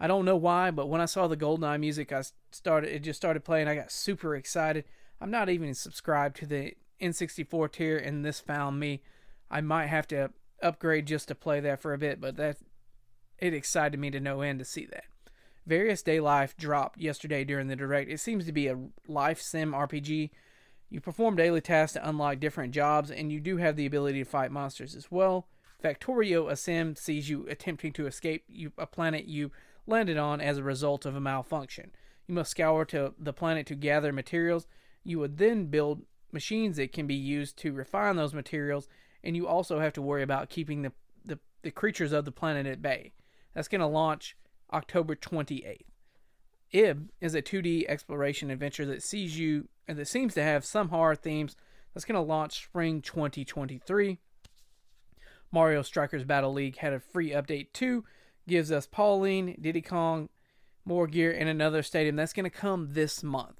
I 0.00 0.08
don't 0.08 0.24
know 0.24 0.36
why, 0.36 0.72
but 0.72 0.88
when 0.88 1.00
I 1.00 1.06
saw 1.06 1.28
the 1.28 1.36
GoldenEye 1.36 1.78
music, 1.78 2.12
I 2.12 2.24
started 2.50 2.92
it 2.92 3.00
just 3.00 3.20
started 3.20 3.44
playing. 3.44 3.68
I 3.68 3.74
got 3.76 3.92
super 3.92 4.34
excited. 4.34 4.84
I'm 5.20 5.30
not 5.30 5.48
even 5.48 5.74
subscribed 5.74 6.36
to 6.36 6.46
the 6.46 6.72
N64 7.00 7.72
tier, 7.72 7.98
and 7.98 8.24
this 8.24 8.40
found 8.40 8.78
me. 8.78 9.02
I 9.50 9.60
might 9.60 9.86
have 9.86 10.06
to 10.08 10.30
upgrade 10.62 11.06
just 11.06 11.28
to 11.28 11.34
play 11.34 11.60
that 11.60 11.80
for 11.80 11.92
a 11.92 11.98
bit, 11.98 12.20
but 12.20 12.36
that 12.36 12.58
it 13.38 13.54
excited 13.54 13.98
me 13.98 14.10
to 14.10 14.20
no 14.20 14.42
end 14.42 14.58
to 14.58 14.64
see 14.64 14.86
that. 14.86 15.04
Various 15.66 16.02
Daylife 16.02 16.56
dropped 16.56 16.98
yesterday 16.98 17.44
during 17.44 17.68
the 17.68 17.76
direct. 17.76 18.10
It 18.10 18.20
seems 18.20 18.44
to 18.46 18.52
be 18.52 18.66
a 18.66 18.78
life 19.06 19.40
sim 19.40 19.72
RPG. 19.72 20.30
You 20.88 21.00
perform 21.00 21.36
daily 21.36 21.60
tasks 21.60 21.94
to 21.94 22.08
unlock 22.08 22.40
different 22.40 22.74
jobs, 22.74 23.10
and 23.10 23.30
you 23.30 23.40
do 23.40 23.58
have 23.58 23.76
the 23.76 23.86
ability 23.86 24.18
to 24.18 24.28
fight 24.28 24.50
monsters 24.50 24.94
as 24.94 25.10
well. 25.10 25.46
Factorio 25.82 26.50
a 26.50 26.56
sim 26.56 26.96
sees 26.96 27.28
you 27.28 27.46
attempting 27.48 27.92
to 27.92 28.06
escape 28.06 28.44
you, 28.48 28.72
a 28.76 28.86
planet 28.86 29.26
you 29.26 29.50
landed 29.86 30.16
on 30.16 30.40
as 30.40 30.58
a 30.58 30.62
result 30.62 31.06
of 31.06 31.16
a 31.16 31.20
malfunction. 31.20 31.90
You 32.26 32.34
must 32.34 32.50
scour 32.50 32.84
to 32.86 33.14
the 33.18 33.32
planet 33.32 33.66
to 33.68 33.74
gather 33.74 34.12
materials. 34.12 34.66
You 35.04 35.18
would 35.20 35.38
then 35.38 35.66
build 35.66 36.02
machines 36.32 36.76
that 36.76 36.92
can 36.92 37.06
be 37.06 37.14
used 37.14 37.56
to 37.58 37.72
refine 37.72 38.16
those 38.16 38.34
materials, 38.34 38.88
and 39.22 39.36
you 39.36 39.46
also 39.46 39.80
have 39.80 39.92
to 39.94 40.02
worry 40.02 40.22
about 40.22 40.50
keeping 40.50 40.82
the, 40.82 40.92
the, 41.24 41.38
the 41.62 41.70
creatures 41.70 42.12
of 42.12 42.24
the 42.24 42.32
planet 42.32 42.66
at 42.66 42.82
bay. 42.82 43.12
That's 43.54 43.68
going 43.68 43.80
to 43.80 43.86
launch 43.86 44.36
October 44.72 45.14
28th. 45.14 45.82
Ib 46.72 47.10
is 47.20 47.34
a 47.34 47.42
2D 47.42 47.84
exploration 47.88 48.50
adventure 48.50 48.86
that 48.86 49.02
sees 49.02 49.38
you 49.38 49.68
and 49.88 49.98
that 49.98 50.06
seems 50.06 50.34
to 50.34 50.42
have 50.42 50.64
some 50.64 50.90
horror 50.90 51.16
themes. 51.16 51.56
That's 51.92 52.04
going 52.04 52.14
to 52.14 52.20
launch 52.20 52.62
spring 52.62 53.02
2023. 53.02 54.18
Mario 55.52 55.82
Strikers 55.82 56.24
Battle 56.24 56.52
League 56.52 56.78
had 56.78 56.92
a 56.92 57.00
free 57.00 57.30
update 57.30 57.72
too. 57.72 58.04
Gives 58.46 58.70
us 58.70 58.86
Pauline, 58.86 59.58
Diddy 59.60 59.82
Kong, 59.82 60.28
more 60.84 61.08
gear 61.08 61.32
and 61.32 61.48
another 61.48 61.82
stadium. 61.82 62.16
That's 62.16 62.32
going 62.32 62.44
to 62.44 62.50
come 62.50 62.92
this 62.92 63.22
month. 63.22 63.59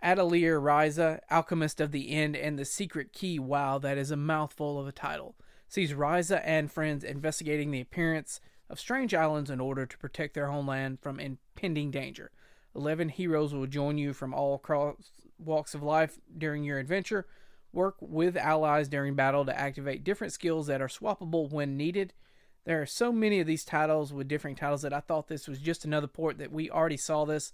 Atelier 0.00 0.60
Ryza, 0.60 1.20
Alchemist 1.30 1.80
of 1.80 1.90
the 1.90 2.10
End, 2.10 2.36
and 2.36 2.58
the 2.58 2.64
Secret 2.64 3.12
Key. 3.12 3.38
Wow, 3.38 3.78
that 3.78 3.98
is 3.98 4.10
a 4.10 4.16
mouthful 4.16 4.78
of 4.78 4.86
a 4.86 4.92
title. 4.92 5.34
Sees 5.68 5.92
Ryza 5.92 6.40
and 6.44 6.70
friends 6.70 7.04
investigating 7.04 7.70
the 7.70 7.80
appearance 7.80 8.40
of 8.70 8.78
strange 8.78 9.14
islands 9.14 9.50
in 9.50 9.60
order 9.60 9.86
to 9.86 9.98
protect 9.98 10.34
their 10.34 10.48
homeland 10.48 11.00
from 11.00 11.18
impending 11.18 11.90
danger. 11.90 12.30
Eleven 12.74 13.08
heroes 13.08 13.52
will 13.52 13.66
join 13.66 13.98
you 13.98 14.12
from 14.12 14.32
all 14.32 14.62
walks 15.38 15.74
of 15.74 15.82
life 15.82 16.18
during 16.36 16.64
your 16.64 16.78
adventure. 16.78 17.26
Work 17.72 17.96
with 18.00 18.36
allies 18.36 18.88
during 18.88 19.14
battle 19.14 19.44
to 19.44 19.58
activate 19.58 20.04
different 20.04 20.32
skills 20.32 20.66
that 20.68 20.80
are 20.80 20.88
swappable 20.88 21.50
when 21.50 21.76
needed. 21.76 22.14
There 22.64 22.80
are 22.80 22.86
so 22.86 23.12
many 23.12 23.40
of 23.40 23.46
these 23.46 23.64
titles 23.64 24.12
with 24.12 24.28
different 24.28 24.58
titles 24.58 24.82
that 24.82 24.92
I 24.92 25.00
thought 25.00 25.28
this 25.28 25.48
was 25.48 25.58
just 25.58 25.84
another 25.84 26.06
port 26.06 26.38
that 26.38 26.52
we 26.52 26.70
already 26.70 26.96
saw 26.96 27.24
this 27.24 27.52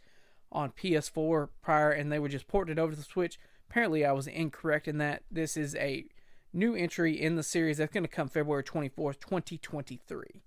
on 0.52 0.70
PS4 0.72 1.48
prior 1.62 1.90
and 1.90 2.10
they 2.10 2.18
were 2.18 2.28
just 2.28 2.48
ported 2.48 2.78
over 2.78 2.92
to 2.92 2.98
the 2.98 3.04
Switch. 3.04 3.38
Apparently, 3.68 4.04
I 4.04 4.12
was 4.12 4.26
incorrect 4.26 4.88
in 4.88 4.98
that. 4.98 5.22
This 5.30 5.56
is 5.56 5.74
a 5.76 6.04
new 6.52 6.74
entry 6.74 7.20
in 7.20 7.36
the 7.36 7.42
series 7.42 7.78
that's 7.78 7.92
going 7.92 8.04
to 8.04 8.08
come 8.08 8.28
February 8.28 8.62
24th, 8.62 9.20
2023. 9.20 10.42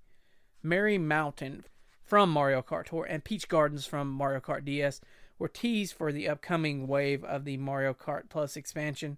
Merry 0.64 0.98
Mountain 0.98 1.66
from 2.04 2.30
Mario 2.30 2.62
Kart 2.62 2.86
Tour 2.86 3.06
and 3.08 3.24
Peach 3.24 3.48
Gardens 3.48 3.86
from 3.86 4.10
Mario 4.10 4.40
Kart 4.40 4.64
DS 4.64 5.02
were 5.38 5.50
teased 5.50 5.94
for 5.94 6.12
the 6.12 6.28
upcoming 6.28 6.88
wave 6.88 7.24
of 7.24 7.44
the 7.44 7.58
Mario 7.58 7.94
Kart 7.94 8.24
Plus 8.30 8.56
expansion. 8.56 9.18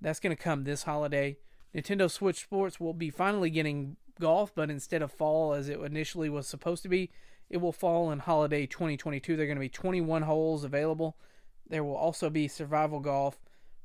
That's 0.00 0.20
going 0.20 0.36
to 0.36 0.42
come 0.42 0.64
this 0.64 0.82
holiday. 0.82 1.38
Nintendo 1.74 2.10
Switch 2.10 2.40
Sports 2.40 2.80
will 2.80 2.94
be 2.94 3.10
finally 3.10 3.50
getting 3.50 3.96
golf, 4.18 4.52
but 4.54 4.70
instead 4.70 5.02
of 5.02 5.12
fall 5.12 5.54
as 5.54 5.68
it 5.68 5.78
initially 5.80 6.28
was 6.28 6.46
supposed 6.46 6.82
to 6.82 6.88
be, 6.88 7.10
it 7.50 7.58
will 7.58 7.72
fall 7.72 8.10
in 8.10 8.20
holiday 8.20 8.64
2022. 8.64 9.36
There 9.36 9.44
are 9.44 9.46
going 9.46 9.56
to 9.56 9.60
be 9.60 9.68
21 9.68 10.22
holes 10.22 10.64
available. 10.64 11.16
There 11.68 11.84
will 11.84 11.96
also 11.96 12.30
be 12.30 12.48
survival 12.48 13.00
golf 13.00 13.38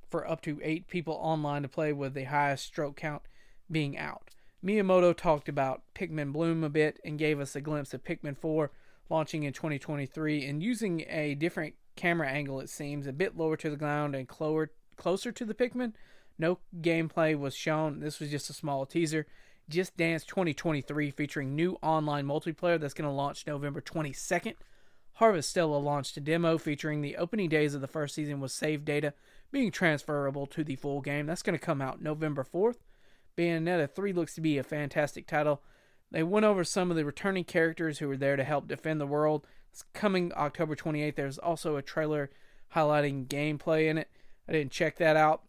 for 0.09 0.29
up 0.29 0.41
to 0.41 0.59
eight 0.63 0.87
people 0.87 1.15
online 1.15 1.63
to 1.63 1.67
play, 1.67 1.91
with 1.91 2.13
the 2.13 2.25
highest 2.25 2.65
stroke 2.65 2.95
count 2.95 3.23
being 3.69 3.97
out. 3.97 4.29
Miyamoto 4.63 5.15
talked 5.15 5.49
about 5.49 5.81
Pikmin 5.93 6.31
Bloom 6.31 6.63
a 6.63 6.69
bit 6.69 6.99
and 7.03 7.19
gave 7.19 7.39
us 7.39 7.55
a 7.55 7.61
glimpse 7.61 7.93
of 7.93 8.03
Pikmin 8.03 8.37
4 8.37 8.71
launching 9.09 9.43
in 9.43 9.53
2023 9.53 10.45
and 10.45 10.63
using 10.63 11.05
a 11.07 11.35
different 11.35 11.75
camera 11.95 12.27
angle, 12.27 12.59
it 12.59 12.69
seems, 12.69 13.07
a 13.07 13.13
bit 13.13 13.37
lower 13.37 13.57
to 13.57 13.69
the 13.69 13.77
ground 13.77 14.15
and 14.15 14.27
closer, 14.27 14.71
closer 14.95 15.31
to 15.31 15.45
the 15.45 15.53
Pikmin. 15.53 15.93
No 16.37 16.59
gameplay 16.81 17.37
was 17.37 17.55
shown. 17.55 17.99
This 17.99 18.19
was 18.19 18.29
just 18.29 18.49
a 18.49 18.53
small 18.53 18.85
teaser. 18.85 19.27
Just 19.67 19.97
Dance 19.97 20.23
2023 20.25 21.09
featuring 21.11 21.55
new 21.55 21.77
online 21.81 22.25
multiplayer 22.25 22.79
that's 22.79 22.93
going 22.93 23.09
to 23.09 23.15
launch 23.15 23.47
November 23.47 23.81
22nd. 23.81 24.55
Harvestella 25.19 25.81
launched 25.81 26.17
a 26.17 26.19
demo 26.19 26.57
featuring 26.57 27.01
the 27.01 27.17
opening 27.17 27.49
days 27.49 27.73
of 27.73 27.81
the 27.81 27.87
first 27.87 28.13
season 28.13 28.39
with 28.39 28.51
save 28.51 28.85
data 28.85 29.13
being 29.51 29.71
transferable 29.71 30.45
to 30.45 30.63
the 30.63 30.75
full 30.75 31.01
game. 31.01 31.25
That's 31.25 31.41
going 31.41 31.57
to 31.57 31.65
come 31.65 31.81
out 31.81 32.01
November 32.01 32.43
4th. 32.43 32.77
Bayonetta 33.37 33.89
3 33.89 34.13
looks 34.13 34.35
to 34.35 34.41
be 34.41 34.57
a 34.57 34.63
fantastic 34.63 35.25
title. 35.25 35.61
They 36.11 36.23
went 36.23 36.45
over 36.45 36.63
some 36.63 36.91
of 36.91 36.97
the 36.97 37.05
returning 37.05 37.43
characters 37.43 37.99
who 37.99 38.07
were 38.07 38.17
there 38.17 38.35
to 38.35 38.43
help 38.43 38.67
defend 38.67 39.01
the 39.01 39.07
world. 39.07 39.47
It's 39.71 39.83
coming 39.93 40.31
October 40.35 40.75
28th. 40.75 41.15
There's 41.15 41.37
also 41.37 41.75
a 41.75 41.81
trailer 41.81 42.29
highlighting 42.75 43.27
gameplay 43.27 43.89
in 43.89 43.97
it. 43.97 44.09
I 44.47 44.51
didn't 44.51 44.71
check 44.71 44.97
that 44.97 45.17
out. 45.17 45.43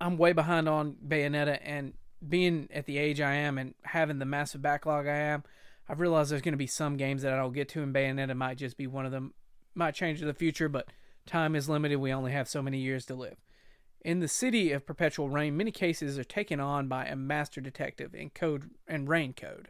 I'm 0.00 0.16
way 0.16 0.32
behind 0.32 0.68
on 0.68 0.96
Bayonetta, 1.06 1.58
and 1.62 1.92
being 2.26 2.68
at 2.72 2.86
the 2.86 2.98
age 2.98 3.20
I 3.20 3.34
am 3.34 3.58
and 3.58 3.74
having 3.84 4.18
the 4.18 4.24
massive 4.24 4.62
backlog 4.62 5.06
I 5.06 5.16
am, 5.16 5.44
I've 5.88 6.00
realized 6.00 6.30
there's 6.30 6.42
going 6.42 6.52
to 6.52 6.58
be 6.58 6.66
some 6.66 6.96
games 6.96 7.22
that 7.22 7.32
I 7.32 7.36
don't 7.36 7.52
get 7.52 7.68
to, 7.70 7.82
and 7.82 7.94
Bayonetta 7.94 8.36
might 8.36 8.58
just 8.58 8.76
be 8.76 8.86
one 8.86 9.06
of 9.06 9.12
them. 9.12 9.34
Might 9.74 9.94
change 9.94 10.20
in 10.20 10.26
the 10.26 10.34
future, 10.34 10.68
but 10.68 10.88
time 11.26 11.56
is 11.56 11.68
limited. 11.68 11.96
We 11.96 12.12
only 12.12 12.32
have 12.32 12.48
so 12.48 12.62
many 12.62 12.78
years 12.78 13.06
to 13.06 13.14
live. 13.14 13.36
In 14.02 14.20
the 14.20 14.28
city 14.28 14.72
of 14.72 14.86
Perpetual 14.86 15.28
Rain, 15.28 15.56
many 15.56 15.70
cases 15.70 16.18
are 16.18 16.24
taken 16.24 16.60
on 16.60 16.88
by 16.88 17.06
a 17.06 17.16
master 17.16 17.60
detective 17.60 18.14
in 18.14 18.30
code 18.30 18.70
and 18.86 19.08
rain 19.08 19.32
code. 19.32 19.68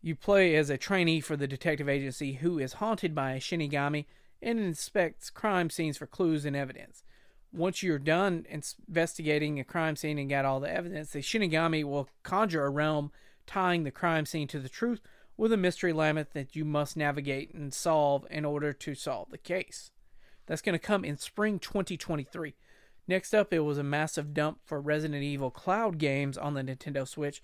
You 0.00 0.16
play 0.16 0.56
as 0.56 0.70
a 0.70 0.78
trainee 0.78 1.20
for 1.20 1.36
the 1.36 1.46
detective 1.46 1.88
agency 1.88 2.34
who 2.34 2.58
is 2.58 2.74
haunted 2.74 3.14
by 3.14 3.32
a 3.32 3.40
Shinigami 3.40 4.06
and 4.40 4.58
inspects 4.58 5.30
crime 5.30 5.70
scenes 5.70 5.98
for 5.98 6.06
clues 6.06 6.44
and 6.44 6.56
evidence 6.56 7.04
once 7.52 7.82
you're 7.82 7.98
done 7.98 8.46
investigating 8.48 9.60
a 9.60 9.64
crime 9.64 9.96
scene 9.96 10.18
and 10.18 10.30
got 10.30 10.44
all 10.44 10.60
the 10.60 10.72
evidence, 10.72 11.10
the 11.10 11.20
Shinigami 11.20 11.84
will 11.84 12.08
conjure 12.22 12.64
a 12.64 12.70
realm 12.70 13.12
tying 13.46 13.84
the 13.84 13.90
crime 13.90 14.24
scene 14.24 14.48
to 14.48 14.58
the 14.58 14.68
truth 14.68 15.00
with 15.36 15.52
a 15.52 15.56
mystery 15.56 15.92
labyrinth 15.92 16.32
that 16.32 16.56
you 16.56 16.64
must 16.64 16.96
navigate 16.96 17.52
and 17.52 17.74
solve 17.74 18.26
in 18.30 18.44
order 18.44 18.72
to 18.72 18.94
solve 18.94 19.30
the 19.30 19.38
case. 19.38 19.90
That's 20.46 20.62
going 20.62 20.74
to 20.74 20.78
come 20.78 21.04
in 21.04 21.16
spring 21.16 21.58
2023. 21.58 22.54
Next 23.08 23.34
up, 23.34 23.52
it 23.52 23.60
was 23.60 23.78
a 23.78 23.82
massive 23.82 24.32
dump 24.32 24.60
for 24.64 24.80
Resident 24.80 25.22
Evil 25.22 25.50
Cloud 25.50 25.98
games 25.98 26.38
on 26.38 26.54
the 26.54 26.62
Nintendo 26.62 27.06
Switch. 27.06 27.42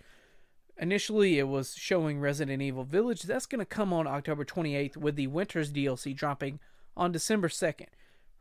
Initially, 0.76 1.38
it 1.38 1.48
was 1.48 1.74
showing 1.74 2.20
Resident 2.20 2.62
Evil 2.62 2.84
Village. 2.84 3.22
That's 3.22 3.46
going 3.46 3.58
to 3.58 3.64
come 3.64 3.92
on 3.92 4.06
October 4.06 4.44
28th 4.44 4.96
with 4.96 5.16
the 5.16 5.26
Winters 5.26 5.72
DLC 5.72 6.14
dropping 6.14 6.60
on 6.96 7.10
December 7.10 7.48
2nd. 7.48 7.88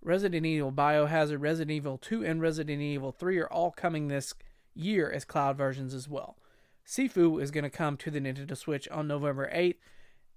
Resident 0.01 0.46
Evil 0.46 0.72
Biohazard, 0.72 1.42
Resident 1.42 1.72
Evil 1.72 1.98
2, 1.98 2.24
and 2.24 2.42
Resident 2.42 2.82
Evil 2.82 3.12
3 3.12 3.39
are 3.39 3.48
all 3.48 3.72
coming 3.72 4.08
this 4.08 4.34
year 4.74 5.12
as 5.12 5.25
cloud 5.25 5.58
versions 5.58 5.94
as 5.94 6.08
well. 6.08 6.38
Sifu 6.86 7.42
is 7.42 7.51
going 7.51 7.63
to 7.63 7.70
come 7.70 7.98
to 7.98 8.10
the 8.10 8.22
Nintendo 8.22 8.56
Switch 8.56 8.88
on 8.89 9.08
November 9.08 9.51
8th, 9.54 9.75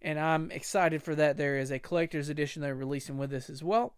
and 0.03 0.19
I'm 0.19 0.51
excited 0.51 1.03
for 1.03 1.15
that. 1.15 1.37
There 1.37 1.57
is 1.57 1.71
a 1.71 1.79
collector's 1.79 2.29
edition 2.29 2.63
they're 2.63 2.75
releasing 2.75 3.19
with 3.19 3.31
this 3.31 3.49
as 3.49 3.63
well. 3.63 3.95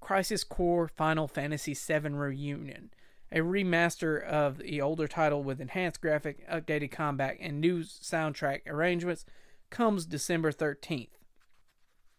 Crisis 0.00 0.44
Core 0.44 0.88
Final 0.88 1.26
Fantasy 1.26 1.72
VII 1.72 2.10
Reunion, 2.10 2.90
a 3.32 3.38
remaster 3.38 4.22
of 4.22 4.58
the 4.58 4.80
older 4.80 5.08
title 5.08 5.42
with 5.42 5.60
enhanced 5.60 6.00
graphic, 6.00 6.48
updated 6.50 6.90
combat, 6.90 7.36
and 7.40 7.60
new 7.60 7.80
soundtrack 7.80 8.66
arrangements, 8.66 9.24
comes 9.70 10.04
December 10.04 10.52
13th. 10.52 11.08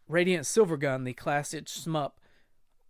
Radiant 0.08 0.46
Silvergun, 0.46 1.06
the 1.06 1.14
classic 1.14 1.66
shmup, 1.66 2.14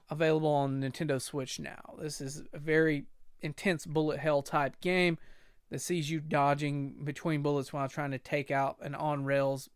available 0.10 0.50
on 0.50 0.82
Nintendo 0.82 1.22
Switch 1.22 1.60
now. 1.60 1.96
This 2.00 2.22
is 2.22 2.44
a 2.54 2.60
very 2.60 3.06
intense 3.42 3.86
bullet 3.86 4.20
hell 4.20 4.42
type 4.42 4.80
game 4.82 5.18
that 5.70 5.80
sees 5.80 6.10
you 6.10 6.20
dodging 6.20 7.04
between 7.04 7.42
bullets 7.42 7.74
while 7.74 7.90
trying 7.90 8.12
to 8.12 8.18
take 8.18 8.52
out 8.52 8.78
an 8.82 8.96
on 8.96 9.26
rails 9.26 9.70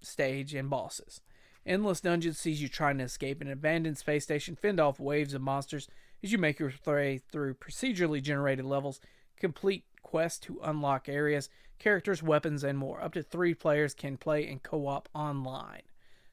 stage 0.00 0.54
and 0.54 0.70
bosses. 0.70 1.20
Endless 1.64 2.00
Dungeons 2.00 2.38
sees 2.38 2.60
you 2.60 2.68
trying 2.68 2.98
to 2.98 3.04
escape 3.04 3.40
an 3.40 3.50
abandoned 3.50 3.98
space 3.98 4.24
station, 4.24 4.56
fend 4.56 4.80
off 4.80 4.98
waves 4.98 5.34
of 5.34 5.42
monsters 5.42 5.88
as 6.22 6.32
you 6.32 6.38
make 6.38 6.58
your 6.58 6.72
way 6.86 7.18
through 7.18 7.54
procedurally 7.54 8.22
generated 8.22 8.64
levels, 8.64 9.00
complete 9.38 9.84
quests 10.02 10.40
to 10.40 10.60
unlock 10.62 11.08
areas, 11.08 11.48
characters, 11.78 12.22
weapons, 12.22 12.64
and 12.64 12.78
more. 12.78 13.00
Up 13.00 13.14
to 13.14 13.22
three 13.22 13.54
players 13.54 13.94
can 13.94 14.16
play 14.16 14.46
in 14.46 14.58
co 14.58 14.86
op 14.86 15.08
online. 15.14 15.82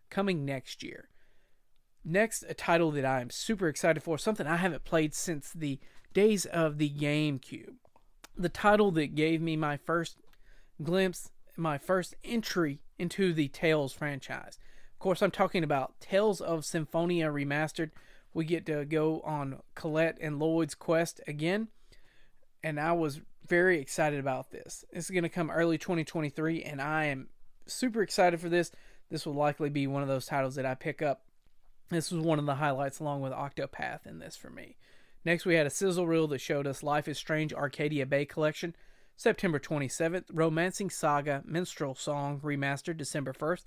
Coming 0.09 0.45
next 0.45 0.81
year. 0.83 1.08
Next, 2.05 2.43
a 2.47 2.53
title 2.53 2.91
that 2.91 3.05
I 3.05 3.21
am 3.21 3.29
super 3.29 3.67
excited 3.67 4.01
for, 4.01 4.17
something 4.17 4.47
I 4.47 4.57
haven't 4.57 4.85
played 4.85 5.13
since 5.13 5.51
the 5.51 5.79
days 6.13 6.45
of 6.45 6.77
the 6.77 6.89
GameCube. 6.89 7.75
The 8.37 8.49
title 8.49 8.91
that 8.91 9.15
gave 9.15 9.41
me 9.41 9.57
my 9.57 9.77
first 9.77 10.17
glimpse, 10.81 11.31
my 11.57 11.77
first 11.77 12.15
entry 12.23 12.79
into 12.97 13.33
the 13.33 13.49
Tales 13.49 13.93
franchise. 13.93 14.57
Of 14.93 14.99
course, 14.99 15.21
I'm 15.21 15.31
talking 15.31 15.63
about 15.63 15.99
Tales 15.99 16.41
of 16.41 16.65
Symphonia 16.65 17.27
Remastered. 17.27 17.91
We 18.33 18.45
get 18.45 18.65
to 18.67 18.85
go 18.85 19.21
on 19.21 19.61
Colette 19.75 20.17
and 20.21 20.39
Lloyd's 20.39 20.75
quest 20.75 21.19
again, 21.27 21.67
and 22.63 22.79
I 22.79 22.93
was 22.93 23.21
very 23.47 23.79
excited 23.79 24.19
about 24.19 24.51
this. 24.51 24.85
This 24.93 25.05
is 25.05 25.11
going 25.11 25.23
to 25.23 25.29
come 25.29 25.49
early 25.49 25.77
2023, 25.77 26.63
and 26.63 26.81
I 26.81 27.05
am 27.05 27.29
super 27.65 28.01
excited 28.01 28.39
for 28.39 28.49
this. 28.49 28.71
This 29.09 29.25
will 29.25 29.33
likely 29.33 29.69
be 29.69 29.87
one 29.87 30.03
of 30.03 30.07
those 30.07 30.27
titles 30.27 30.55
that 30.55 30.65
I 30.65 30.75
pick 30.75 31.01
up 31.01 31.23
this 31.89 32.11
was 32.11 32.23
one 32.23 32.39
of 32.39 32.45
the 32.45 32.55
highlights 32.55 32.99
along 32.99 33.21
with 33.21 33.33
Octopath 33.33 34.05
in 34.05 34.19
this 34.19 34.35
for 34.35 34.49
me. 34.49 34.77
Next, 35.25 35.45
we 35.45 35.55
had 35.55 35.67
a 35.67 35.71
sizzle 35.71 36.07
reel 36.07 36.27
that 36.27 36.39
showed 36.39 36.67
us 36.67 36.83
Life 36.83 37.07
is 37.07 37.17
Strange 37.17 37.53
Arcadia 37.53 38.05
Bay 38.05 38.25
Collection, 38.25 38.75
September 39.17 39.59
27th, 39.59 40.25
Romancing 40.31 40.89
Saga 40.89 41.43
Minstrel 41.45 41.95
Song 41.95 42.39
Remastered, 42.39 42.97
December 42.97 43.33
1st, 43.33 43.63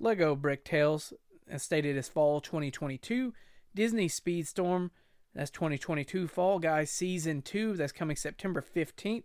Lego 0.00 0.34
Bricktales, 0.34 1.12
as 1.48 1.62
stated 1.62 1.96
as 1.96 2.08
Fall 2.08 2.40
2022, 2.40 3.32
Disney 3.74 4.08
Speedstorm, 4.08 4.90
that's 5.34 5.50
2022, 5.50 6.26
Fall 6.26 6.58
Guys 6.58 6.90
Season 6.90 7.40
2, 7.42 7.76
that's 7.76 7.92
coming 7.92 8.16
September 8.16 8.60
15th. 8.62 9.24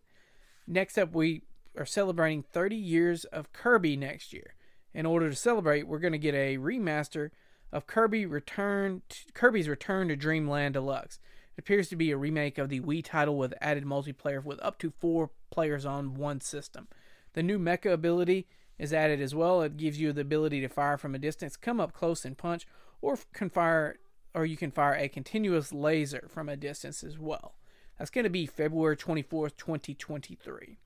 Next 0.68 0.98
up, 0.98 1.16
we 1.16 1.44
are 1.78 1.86
celebrating 1.86 2.44
30 2.44 2.76
years 2.76 3.24
of 3.26 3.54
Kirby 3.54 3.96
next 3.96 4.34
year. 4.34 4.56
In 4.94 5.06
order 5.06 5.30
to 5.30 5.36
celebrate, 5.36 5.88
we're 5.88 6.00
going 6.00 6.12
to 6.12 6.20
get 6.20 6.36
a 6.36 6.58
remaster 6.58 7.32
of 7.72 7.88
Kirby 7.88 8.26
Return 8.26 9.02
to, 9.10 9.34
Kirby's 9.34 9.68
Return 9.68 10.08
to 10.10 10.16
Dreamland 10.16 10.74
Deluxe. 10.74 11.20
It 11.58 11.60
appears 11.60 11.90
to 11.90 11.96
be 11.96 12.12
a 12.12 12.18
remake 12.18 12.58
of 12.58 12.70
the 12.70 12.82
Wii 12.82 13.04
title 13.04 13.38
with 13.38 13.54
added 13.62 13.86
multiplayer 13.86 14.44
with 14.44 14.60
up 14.62 14.78
to 14.80 14.94
four 15.00 15.32
players 15.50 15.86
on 15.86 16.16
one 16.16 16.42
system. 16.42 16.88
The 17.34 17.44
new 17.44 17.60
mecha 17.60 17.92
ability 17.92 18.48
is 18.78 18.94
added 18.94 19.22
as 19.22 19.36
well. 19.36 19.62
It 19.62 19.78
gives 19.78 20.00
you 20.00 20.12
the 20.12 20.22
ability 20.22 20.62
to 20.62 20.70
fire 20.70 20.98
from 20.98 21.16
a 21.16 21.20
distance, 21.20 21.56
come 21.56 21.80
up 21.80 21.94
close 21.94 22.26
and 22.26 22.38
punch, 22.38 22.66
or 23.02 23.18
can 23.34 23.50
fire 23.50 23.98
or 24.34 24.46
you 24.46 24.58
can 24.58 24.72
fire 24.72 24.96
a 24.96 25.10
continuous 25.10 25.74
laser 25.74 26.28
from 26.30 26.48
a 26.48 26.56
distance 26.56 27.04
as 27.04 27.20
well. 27.20 27.56
That's 27.98 28.10
going 28.10 28.24
to 28.24 28.30
be 28.30 28.46
February 28.46 28.96
24th, 28.98 29.58
2023. 29.58 30.78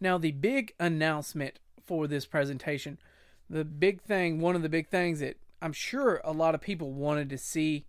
Now, 0.00 0.18
the 0.18 0.32
big 0.32 0.74
announcement 0.78 1.58
for 1.84 2.06
this 2.06 2.26
presentation, 2.26 2.98
the 3.48 3.64
big 3.64 4.00
thing, 4.02 4.40
one 4.40 4.56
of 4.56 4.62
the 4.62 4.68
big 4.68 4.88
things 4.88 5.20
that 5.20 5.36
I'm 5.60 5.72
sure 5.72 6.20
a 6.24 6.32
lot 6.32 6.54
of 6.54 6.60
people 6.60 6.92
wanted 6.92 7.30
to 7.30 7.38
see, 7.38 7.86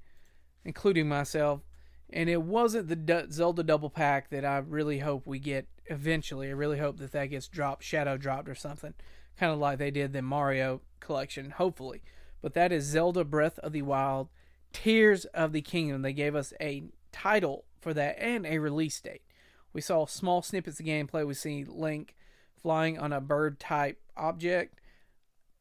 including 0.66 1.08
myself, 1.08 1.62
and 2.10 2.30
it 2.30 2.44
wasn't 2.44 2.90
the 2.90 3.28
Zelda 3.32 3.64
double 3.64 3.90
pack 3.90 4.30
that 4.30 4.46
I 4.46 4.58
really 4.58 5.00
hope 5.00 5.26
we 5.26 5.40
get 5.40 5.68
eventually. 5.88 6.48
I 6.48 6.52
really 6.52 6.78
hope 6.78 6.98
that 6.98 7.12
that 7.14 7.28
gets 7.28 7.48
dropped, 7.48 7.84
shadow 7.84 8.18
dropped 8.18 8.48
or 8.48 8.56
something, 8.56 8.94
kind 9.38 9.52
of 9.52 9.60
like 9.60 9.80
they 9.80 9.92
did 9.92 10.14
the 10.14 10.22
Mario 10.22 10.82
collection, 11.00 11.52
hopefully. 11.52 12.04
But 12.42 12.54
that 12.54 12.72
is 12.72 12.84
Zelda 12.84 13.24
Breath 13.24 13.58
of 13.60 13.72
the 13.72 13.82
Wild, 13.82 14.30
Tears 14.74 15.26
of 15.26 15.54
the 15.54 15.62
Kingdom. 15.62 16.02
They 16.02 16.14
gave 16.14 16.36
us 16.36 16.54
a 16.62 16.84
title 17.12 17.66
for 17.80 17.94
that 17.94 18.20
and 18.20 18.46
a 18.46 18.60
release 18.60 19.00
date. 19.00 19.24
We 19.72 19.82
saw 19.82 20.06
small 20.06 20.42
snippets 20.42 20.80
of 20.80 20.86
gameplay. 20.86 21.26
We 21.26 21.34
see 21.34 21.64
Link 21.64 22.16
flying 22.62 23.00
on 23.00 23.12
a 23.12 23.20
bird 23.20 23.60
type 23.60 24.00
object, 24.16 24.80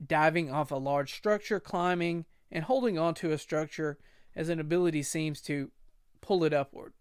diving 0.06 0.50
off 0.50 0.70
a 0.70 0.76
large 0.76 1.14
structure, 1.14 1.60
climbing, 1.60 2.24
and 2.50 2.64
holding 2.64 2.98
onto 2.98 3.30
a 3.30 3.38
structure 3.38 3.98
as 4.34 4.48
an 4.48 4.60
ability 4.60 5.02
seems 5.02 5.40
to 5.42 5.70
pull 6.20 6.44
it 6.44 6.52
upward. 6.52 6.92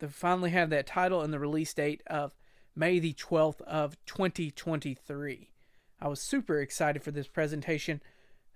To 0.00 0.08
finally 0.08 0.50
have 0.50 0.70
that 0.70 0.86
title 0.86 1.22
and 1.22 1.32
the 1.32 1.38
release 1.38 1.72
date 1.72 2.02
of 2.06 2.34
May 2.74 2.98
the 2.98 3.14
12th 3.14 3.62
of 3.62 3.96
2023. 4.04 5.50
I 5.98 6.08
was 6.08 6.20
super 6.20 6.60
excited 6.60 7.02
for 7.02 7.10
this 7.10 7.28
presentation. 7.28 8.02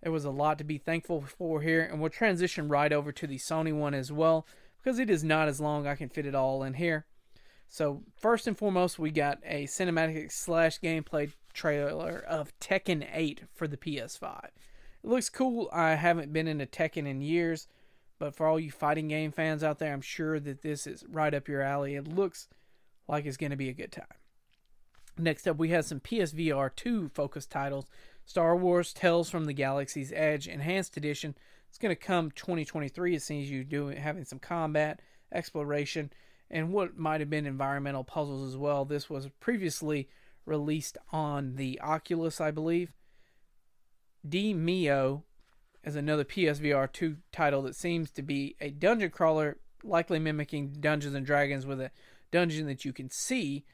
There 0.02 0.12
was 0.12 0.26
a 0.26 0.30
lot 0.30 0.58
to 0.58 0.64
be 0.64 0.76
thankful 0.76 1.22
for 1.22 1.62
here, 1.62 1.82
and 1.82 2.00
we'll 2.00 2.10
transition 2.10 2.68
right 2.68 2.92
over 2.92 3.12
to 3.12 3.26
the 3.26 3.38
Sony 3.38 3.72
one 3.72 3.94
as 3.94 4.12
well 4.12 4.46
because 4.82 4.98
it 4.98 5.08
is 5.08 5.24
not 5.24 5.48
as 5.48 5.60
long. 5.60 5.86
I 5.86 5.94
can 5.94 6.10
fit 6.10 6.26
it 6.26 6.34
all 6.34 6.62
in 6.62 6.74
here. 6.74 7.06
So 7.72 8.02
first 8.16 8.48
and 8.48 8.58
foremost, 8.58 8.98
we 8.98 9.12
got 9.12 9.38
a 9.44 9.64
cinematic 9.66 10.32
slash 10.32 10.80
gameplay 10.80 11.32
trailer 11.54 12.18
of 12.18 12.52
Tekken 12.58 13.06
8 13.12 13.42
for 13.54 13.68
the 13.68 13.76
PS5. 13.76 14.44
It 14.44 14.52
looks 15.04 15.30
cool. 15.30 15.70
I 15.72 15.94
haven't 15.94 16.32
been 16.32 16.48
into 16.48 16.66
Tekken 16.66 17.06
in 17.06 17.22
years, 17.22 17.68
but 18.18 18.34
for 18.34 18.48
all 18.48 18.58
you 18.58 18.72
fighting 18.72 19.06
game 19.06 19.30
fans 19.30 19.62
out 19.62 19.78
there, 19.78 19.92
I'm 19.92 20.00
sure 20.00 20.40
that 20.40 20.62
this 20.62 20.84
is 20.84 21.04
right 21.08 21.32
up 21.32 21.46
your 21.46 21.62
alley. 21.62 21.94
It 21.94 22.08
looks 22.08 22.48
like 23.06 23.24
it's 23.24 23.36
going 23.36 23.50
to 23.50 23.56
be 23.56 23.68
a 23.68 23.72
good 23.72 23.92
time. 23.92 24.04
Next 25.16 25.46
up, 25.46 25.56
we 25.56 25.68
have 25.68 25.84
some 25.84 26.00
PSVR 26.00 26.74
2 26.74 27.10
focused 27.14 27.52
titles 27.52 27.86
Star 28.24 28.56
Wars 28.56 28.92
Tales 28.92 29.30
from 29.30 29.44
the 29.44 29.52
Galaxy's 29.52 30.12
Edge 30.12 30.48
Enhanced 30.48 30.96
Edition. 30.96 31.36
It's 31.68 31.78
going 31.78 31.94
to 31.94 32.00
come 32.00 32.32
2023 32.32 33.14
as 33.14 33.22
soon 33.22 33.40
as 33.40 33.48
you 33.48 33.62
do 33.62 33.86
having 33.86 34.24
some 34.24 34.40
combat, 34.40 35.00
exploration, 35.32 36.10
and 36.50 36.72
what 36.72 36.98
might 36.98 37.20
have 37.20 37.30
been 37.30 37.46
environmental 37.46 38.04
puzzles 38.04 38.48
as 38.48 38.56
well. 38.56 38.84
This 38.84 39.08
was 39.08 39.28
previously 39.40 40.08
released 40.44 40.98
on 41.12 41.56
the 41.56 41.80
Oculus, 41.80 42.40
I 42.40 42.50
believe. 42.50 42.92
Demeo 44.28 45.22
is 45.84 45.96
another 45.96 46.24
PSVR 46.24 46.92
2 46.92 47.16
title 47.32 47.62
that 47.62 47.76
seems 47.76 48.10
to 48.10 48.22
be 48.22 48.56
a 48.60 48.70
dungeon 48.70 49.10
crawler, 49.10 49.58
likely 49.82 50.18
mimicking 50.18 50.76
Dungeons 50.80 51.14
and 51.14 51.24
Dragons 51.24 51.64
with 51.64 51.80
a 51.80 51.90
dungeon 52.30 52.66
that 52.66 52.84
you 52.84 52.92
can 52.92 53.08
see. 53.10 53.64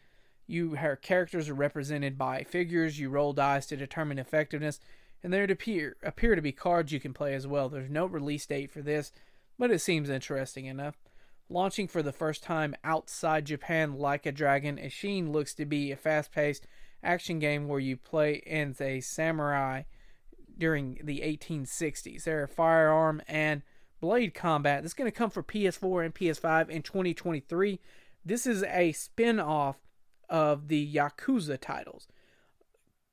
You 0.46 0.76
her 0.76 0.94
characters 0.94 1.48
are 1.48 1.54
represented 1.54 2.16
by 2.16 2.44
figures. 2.44 3.00
You 3.00 3.08
roll 3.08 3.32
dice 3.32 3.66
to 3.66 3.76
determine 3.76 4.18
effectiveness, 4.18 4.78
and 5.22 5.32
there 5.32 5.42
appear 5.44 5.96
appear 6.04 6.36
to 6.36 6.42
be 6.42 6.52
cards 6.52 6.92
you 6.92 7.00
can 7.00 7.12
play 7.12 7.34
as 7.34 7.46
well. 7.46 7.68
There's 7.68 7.90
no 7.90 8.06
release 8.06 8.46
date 8.46 8.70
for 8.70 8.82
this, 8.82 9.10
but 9.58 9.72
it 9.72 9.80
seems 9.80 10.08
interesting 10.08 10.66
enough. 10.66 10.96
Launching 11.48 11.86
for 11.86 12.02
the 12.02 12.12
first 12.12 12.42
time 12.42 12.74
outside 12.82 13.44
Japan 13.44 13.98
like 13.98 14.26
a 14.26 14.32
dragon, 14.32 14.78
Ishin 14.78 15.32
looks 15.32 15.54
to 15.54 15.64
be 15.64 15.92
a 15.92 15.96
fast 15.96 16.32
paced 16.32 16.66
action 17.02 17.38
game 17.38 17.68
where 17.68 17.78
you 17.78 17.96
play 17.96 18.40
as 18.40 18.80
a 18.80 19.00
samurai 19.00 19.82
during 20.58 20.98
the 21.04 21.20
1860s. 21.20 22.24
There 22.24 22.42
are 22.42 22.48
firearm 22.48 23.22
and 23.28 23.62
blade 24.00 24.34
combat. 24.34 24.82
This 24.82 24.90
is 24.90 24.94
going 24.94 25.10
to 25.10 25.16
come 25.16 25.30
for 25.30 25.42
PS4 25.42 26.04
and 26.04 26.14
PS5 26.14 26.68
in 26.68 26.82
2023. 26.82 27.80
This 28.24 28.46
is 28.46 28.64
a 28.64 28.90
spin 28.92 29.38
off 29.38 29.76
of 30.28 30.66
the 30.66 30.94
Yakuza 30.94 31.60
titles. 31.60 32.08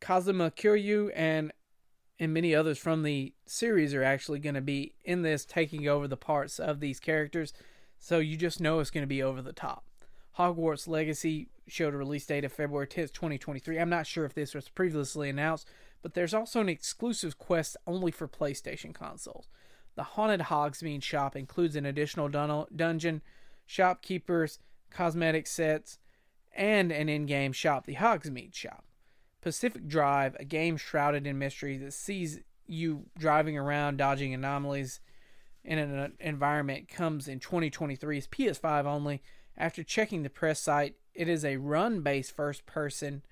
Kazuma 0.01 0.51
Kiryu 0.51 1.11
and 1.15 1.51
and 2.19 2.33
many 2.33 2.53
others 2.53 2.77
from 2.77 3.03
the 3.03 3.33
series 3.45 3.93
are 3.93 4.03
actually 4.03 4.39
going 4.39 4.55
to 4.55 4.61
be 4.61 4.93
in 5.03 5.23
this 5.23 5.45
taking 5.45 5.87
over 5.87 6.07
the 6.07 6.17
parts 6.17 6.59
of 6.59 6.79
these 6.79 6.99
characters 6.99 7.53
so 8.03 8.19
you 8.19 8.35
just 8.35 8.59
know 8.59 8.81
it's 8.81 8.89
going 8.89 9.03
to 9.03 9.07
be 9.07 9.23
over 9.23 9.41
the 9.41 9.53
top. 9.53 9.85
Hogwarts 10.37 10.89
Legacy 10.89 11.47
showed 11.69 11.93
a 11.93 11.97
release 11.97 12.25
date 12.25 12.43
of 12.43 12.51
February 12.51 12.85
10th, 12.85 13.13
2023. 13.13 13.79
I'm 13.79 13.89
not 13.89 14.05
sure 14.05 14.25
if 14.25 14.33
this 14.33 14.53
was 14.53 14.67
previously 14.67 15.29
announced, 15.29 15.69
but 16.01 16.13
there's 16.13 16.33
also 16.33 16.59
an 16.59 16.67
exclusive 16.67 17.37
quest 17.37 17.77
only 17.87 18.11
for 18.11 18.27
PlayStation 18.27 18.93
consoles. 18.93 19.47
The 19.95 20.03
Haunted 20.03 20.41
Hogsmeade 20.41 21.01
shop 21.01 21.37
includes 21.37 21.77
an 21.77 21.85
additional 21.85 22.27
dun- 22.27 22.65
dungeon, 22.75 23.21
shopkeepers, 23.65 24.59
cosmetic 24.89 25.47
sets, 25.47 25.97
and 26.53 26.91
an 26.91 27.07
in 27.07 27.25
game 27.25 27.53
shop, 27.53 27.85
the 27.85 27.95
Hogsmeade 27.95 28.53
shop. 28.53 28.83
Pacific 29.39 29.87
Drive, 29.87 30.35
a 30.41 30.43
game 30.43 30.75
shrouded 30.75 31.25
in 31.25 31.39
mystery 31.39 31.77
that 31.77 31.93
sees 31.93 32.41
you 32.67 33.05
driving 33.17 33.57
around, 33.57 33.95
dodging 33.95 34.33
anomalies, 34.33 34.99
in 35.63 35.77
an 35.79 35.97
uh, 35.97 36.07
environment 36.19 36.87
comes 36.87 37.27
in 37.27 37.39
2023 37.39 38.17
is 38.17 38.27
PS5 38.27 38.85
only. 38.85 39.21
After 39.57 39.83
checking 39.83 40.23
the 40.23 40.29
press 40.29 40.59
site, 40.59 40.95
it 41.13 41.27
is 41.29 41.45
a 41.45 41.57
run 41.57 42.01
based 42.01 42.35
first 42.35 42.65
person 42.65 43.23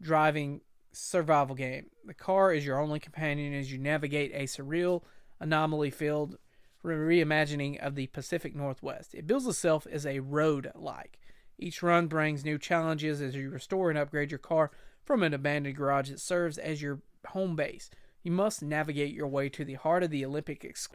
driving 0.00 0.60
survival 0.92 1.54
game. 1.54 1.86
The 2.04 2.14
car 2.14 2.52
is 2.52 2.64
your 2.64 2.80
only 2.80 3.00
companion 3.00 3.54
as 3.54 3.72
you 3.72 3.78
navigate 3.78 4.32
a 4.34 4.44
surreal, 4.44 5.02
anomaly 5.40 5.90
filled 5.90 6.36
reimagining 6.84 7.78
of 7.78 7.94
the 7.94 8.06
Pacific 8.08 8.54
Northwest. 8.54 9.14
It 9.14 9.26
bills 9.26 9.46
itself 9.46 9.86
as 9.90 10.06
a 10.06 10.20
roguelike. 10.20 11.18
Each 11.58 11.82
run 11.82 12.06
brings 12.06 12.44
new 12.44 12.58
challenges 12.58 13.20
as 13.20 13.34
you 13.34 13.50
restore 13.50 13.90
and 13.90 13.98
upgrade 13.98 14.30
your 14.30 14.38
car 14.38 14.70
from 15.02 15.22
an 15.22 15.34
abandoned 15.34 15.76
garage 15.76 16.10
that 16.10 16.20
serves 16.20 16.58
as 16.58 16.82
your 16.82 17.00
home 17.28 17.56
base. 17.56 17.90
You 18.22 18.32
must 18.32 18.62
navigate 18.62 19.14
your 19.14 19.28
way 19.28 19.48
to 19.50 19.64
the 19.64 19.74
heart 19.74 20.02
of 20.02 20.10
the 20.10 20.24
Olympic 20.24 20.64
ex- 20.64 20.88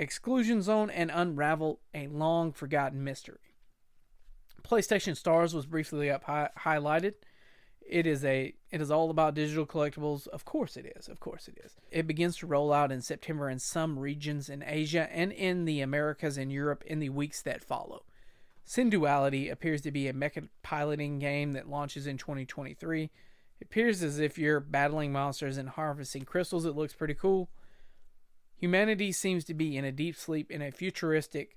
exclusion 0.00 0.62
zone 0.62 0.90
and 0.90 1.10
unravel 1.12 1.80
a 1.94 2.08
long 2.08 2.52
forgotten 2.52 3.04
mystery. 3.04 3.54
PlayStation 4.62 5.16
Stars 5.16 5.54
was 5.54 5.66
briefly 5.66 6.10
up 6.10 6.24
hi- 6.24 6.50
highlighted. 6.60 7.14
It 7.86 8.06
is 8.06 8.24
a 8.24 8.54
it 8.70 8.80
is 8.80 8.90
all 8.90 9.10
about 9.10 9.34
digital 9.34 9.66
collectibles. 9.66 10.26
Of 10.28 10.44
course 10.44 10.76
it 10.76 10.92
is. 10.96 11.08
Of 11.08 11.20
course 11.20 11.48
it 11.48 11.58
is. 11.64 11.76
It 11.90 12.06
begins 12.06 12.36
to 12.38 12.46
roll 12.46 12.72
out 12.72 12.92
in 12.92 13.02
September 13.02 13.50
in 13.50 13.58
some 13.58 13.98
regions 13.98 14.48
in 14.48 14.62
Asia 14.64 15.08
and 15.12 15.32
in 15.32 15.64
the 15.64 15.80
Americas 15.80 16.38
and 16.38 16.52
Europe 16.52 16.82
in 16.86 17.00
the 17.00 17.08
weeks 17.08 17.42
that 17.42 17.64
follow. 17.64 18.04
Synduality 18.66 19.50
appears 19.50 19.80
to 19.82 19.90
be 19.90 20.06
a 20.06 20.12
mecha 20.12 20.48
piloting 20.62 21.18
game 21.18 21.52
that 21.52 21.68
launches 21.68 22.06
in 22.06 22.16
2023. 22.16 23.04
It 23.04 23.10
appears 23.62 24.02
as 24.02 24.20
if 24.20 24.38
you're 24.38 24.60
battling 24.60 25.12
monsters 25.12 25.58
and 25.58 25.70
harvesting 25.70 26.24
crystals. 26.24 26.64
It 26.64 26.76
looks 26.76 26.94
pretty 26.94 27.14
cool. 27.14 27.50
Humanity 28.60 29.10
seems 29.10 29.44
to 29.44 29.54
be 29.54 29.78
in 29.78 29.86
a 29.86 29.92
deep 29.92 30.14
sleep 30.14 30.50
in 30.50 30.60
a 30.60 30.70
futuristic, 30.70 31.56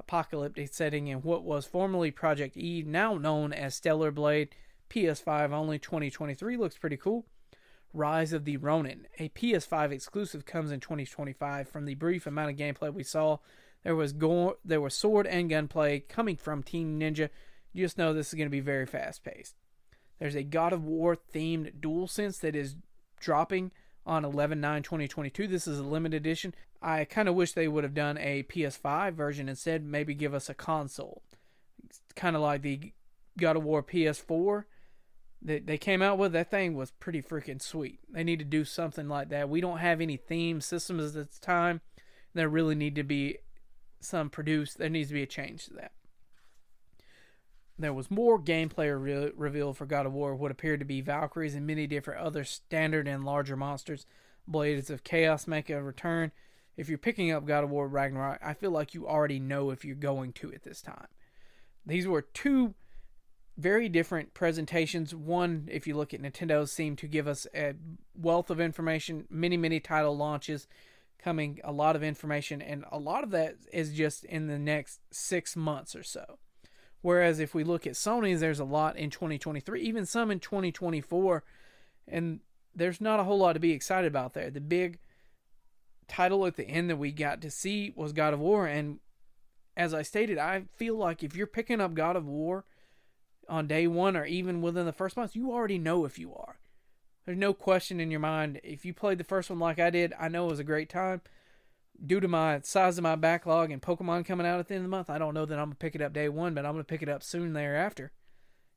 apocalyptic 0.00 0.74
setting 0.74 1.06
in 1.06 1.18
what 1.18 1.44
was 1.44 1.64
formerly 1.64 2.10
Project 2.10 2.56
E, 2.56 2.82
now 2.84 3.16
known 3.16 3.52
as 3.52 3.76
Stellar 3.76 4.10
Blade. 4.10 4.48
PS5 4.90 5.52
only 5.52 5.78
2023 5.78 6.56
looks 6.56 6.76
pretty 6.76 6.96
cool. 6.96 7.24
Rise 7.92 8.32
of 8.32 8.44
the 8.44 8.56
Ronin, 8.56 9.06
a 9.20 9.28
PS5 9.28 9.92
exclusive, 9.92 10.44
comes 10.44 10.72
in 10.72 10.80
2025. 10.80 11.68
From 11.68 11.84
the 11.84 11.94
brief 11.94 12.26
amount 12.26 12.50
of 12.50 12.56
gameplay 12.56 12.92
we 12.92 13.04
saw, 13.04 13.38
there 13.84 13.94
was 13.94 14.12
go- 14.12 14.58
there 14.64 14.80
was 14.80 14.94
sword 14.94 15.28
and 15.28 15.48
gunplay 15.48 16.00
coming 16.00 16.36
from 16.36 16.64
Team 16.64 16.98
Ninja. 16.98 17.30
You 17.72 17.84
just 17.84 17.96
know 17.96 18.12
this 18.12 18.28
is 18.28 18.34
going 18.34 18.48
to 18.48 18.50
be 18.50 18.58
very 18.58 18.86
fast 18.86 19.22
paced. 19.22 19.54
There's 20.18 20.34
a 20.34 20.42
God 20.42 20.72
of 20.72 20.84
War 20.84 21.16
themed 21.16 21.80
DualSense 21.80 22.40
that 22.40 22.56
is 22.56 22.74
dropping 23.20 23.70
on 24.06 24.24
11 24.24 24.60
9 24.60 24.82
2022. 24.82 25.46
This 25.46 25.66
is 25.66 25.78
a 25.78 25.84
limited 25.84 26.16
edition. 26.16 26.54
I 26.82 27.04
kind 27.04 27.28
of 27.28 27.34
wish 27.34 27.52
they 27.52 27.68
would 27.68 27.84
have 27.84 27.94
done 27.94 28.16
a 28.18 28.42
PS5 28.44 29.12
version 29.12 29.48
instead, 29.48 29.84
maybe 29.84 30.14
give 30.14 30.34
us 30.34 30.48
a 30.48 30.54
console. 30.54 31.22
Kind 32.16 32.36
of 32.36 32.42
like 32.42 32.62
the 32.62 32.92
God 33.38 33.56
of 33.56 33.64
War 33.64 33.82
PS4 33.82 34.64
that 35.42 35.66
they 35.66 35.78
came 35.78 36.02
out 36.02 36.18
with. 36.18 36.32
That 36.32 36.50
thing 36.50 36.74
was 36.74 36.90
pretty 36.90 37.22
freaking 37.22 37.60
sweet. 37.60 38.00
They 38.08 38.24
need 38.24 38.38
to 38.38 38.44
do 38.44 38.64
something 38.64 39.08
like 39.08 39.28
that. 39.28 39.48
We 39.48 39.60
don't 39.60 39.78
have 39.78 40.00
any 40.00 40.16
theme 40.16 40.60
systems 40.60 41.16
at 41.16 41.28
this 41.28 41.38
time. 41.38 41.80
There 42.34 42.48
really 42.48 42.74
need 42.74 42.94
to 42.94 43.02
be 43.02 43.38
some 44.00 44.30
produced. 44.30 44.78
There 44.78 44.88
needs 44.88 45.08
to 45.08 45.14
be 45.14 45.22
a 45.22 45.26
change 45.26 45.66
to 45.66 45.74
that. 45.74 45.92
There 47.80 47.94
was 47.94 48.10
more 48.10 48.38
gameplay 48.38 48.92
re- 49.02 49.32
revealed 49.34 49.78
for 49.78 49.86
God 49.86 50.04
of 50.04 50.12
War, 50.12 50.34
what 50.34 50.50
appeared 50.50 50.80
to 50.80 50.86
be 50.86 51.00
Valkyries 51.00 51.54
and 51.54 51.66
many 51.66 51.86
different 51.86 52.20
other 52.20 52.44
standard 52.44 53.08
and 53.08 53.24
larger 53.24 53.56
monsters. 53.56 54.04
Blades 54.46 54.90
of 54.90 55.02
Chaos 55.02 55.46
make 55.46 55.70
a 55.70 55.82
return. 55.82 56.30
If 56.76 56.88
you're 56.88 56.98
picking 56.98 57.30
up 57.30 57.46
God 57.46 57.64
of 57.64 57.70
War 57.70 57.88
Ragnarok, 57.88 58.40
I 58.44 58.52
feel 58.52 58.70
like 58.70 58.92
you 58.92 59.08
already 59.08 59.40
know 59.40 59.70
if 59.70 59.84
you're 59.84 59.94
going 59.94 60.34
to 60.34 60.52
at 60.52 60.62
this 60.62 60.82
time. 60.82 61.06
These 61.86 62.06
were 62.06 62.22
two 62.22 62.74
very 63.56 63.88
different 63.88 64.34
presentations. 64.34 65.14
One, 65.14 65.66
if 65.70 65.86
you 65.86 65.96
look 65.96 66.12
at 66.12 66.20
Nintendo, 66.20 66.68
seemed 66.68 66.98
to 66.98 67.06
give 67.06 67.26
us 67.26 67.46
a 67.54 67.74
wealth 68.14 68.50
of 68.50 68.60
information, 68.60 69.26
many, 69.30 69.56
many 69.56 69.80
title 69.80 70.16
launches 70.16 70.66
coming, 71.18 71.60
a 71.64 71.72
lot 71.72 71.96
of 71.96 72.02
information, 72.02 72.60
and 72.60 72.84
a 72.90 72.98
lot 72.98 73.24
of 73.24 73.30
that 73.30 73.56
is 73.72 73.92
just 73.92 74.24
in 74.24 74.48
the 74.48 74.58
next 74.58 75.00
six 75.10 75.56
months 75.56 75.96
or 75.96 76.02
so. 76.02 76.38
Whereas 77.02 77.40
if 77.40 77.54
we 77.54 77.64
look 77.64 77.86
at 77.86 77.94
Sony's, 77.94 78.40
there's 78.40 78.60
a 78.60 78.64
lot 78.64 78.96
in 78.96 79.10
2023, 79.10 79.80
even 79.82 80.04
some 80.04 80.30
in 80.30 80.40
2024, 80.40 81.42
and 82.06 82.40
there's 82.74 83.00
not 83.00 83.20
a 83.20 83.24
whole 83.24 83.38
lot 83.38 83.54
to 83.54 83.60
be 83.60 83.72
excited 83.72 84.08
about 84.08 84.34
there. 84.34 84.50
The 84.50 84.60
big 84.60 84.98
title 86.08 86.44
at 86.46 86.56
the 86.56 86.68
end 86.68 86.90
that 86.90 86.96
we 86.96 87.12
got 87.12 87.40
to 87.40 87.50
see 87.50 87.92
was 87.96 88.12
God 88.12 88.34
of 88.34 88.40
War, 88.40 88.66
and 88.66 88.98
as 89.76 89.94
I 89.94 90.02
stated, 90.02 90.36
I 90.36 90.64
feel 90.74 90.94
like 90.96 91.22
if 91.22 91.34
you're 91.34 91.46
picking 91.46 91.80
up 91.80 91.94
God 91.94 92.16
of 92.16 92.26
War 92.26 92.64
on 93.48 93.66
day 93.66 93.86
one 93.86 94.16
or 94.16 94.26
even 94.26 94.60
within 94.60 94.84
the 94.84 94.92
first 94.92 95.16
month, 95.16 95.34
you 95.34 95.50
already 95.50 95.78
know 95.78 96.04
if 96.04 96.18
you 96.18 96.34
are. 96.34 96.58
There's 97.24 97.38
no 97.38 97.54
question 97.54 98.00
in 98.00 98.10
your 98.10 98.20
mind. 98.20 98.60
If 98.62 98.84
you 98.84 98.92
played 98.92 99.18
the 99.18 99.24
first 99.24 99.48
one 99.48 99.58
like 99.58 99.78
I 99.78 99.90
did, 99.90 100.12
I 100.18 100.28
know 100.28 100.46
it 100.46 100.50
was 100.50 100.58
a 100.58 100.64
great 100.64 100.90
time 100.90 101.22
due 102.04 102.20
to 102.20 102.28
my 102.28 102.60
size 102.62 102.98
of 102.98 103.02
my 103.02 103.16
backlog 103.16 103.70
and 103.70 103.82
Pokemon 103.82 104.24
coming 104.24 104.46
out 104.46 104.60
at 104.60 104.68
the 104.68 104.74
end 104.74 104.84
of 104.84 104.90
the 104.90 104.96
month, 104.96 105.10
I 105.10 105.18
don't 105.18 105.34
know 105.34 105.44
that 105.46 105.58
I'm 105.58 105.66
gonna 105.66 105.74
pick 105.76 105.94
it 105.94 106.02
up 106.02 106.12
day 106.12 106.28
one, 106.28 106.54
but 106.54 106.64
I'm 106.64 106.72
gonna 106.72 106.84
pick 106.84 107.02
it 107.02 107.08
up 107.08 107.22
soon 107.22 107.52
thereafter. 107.52 108.12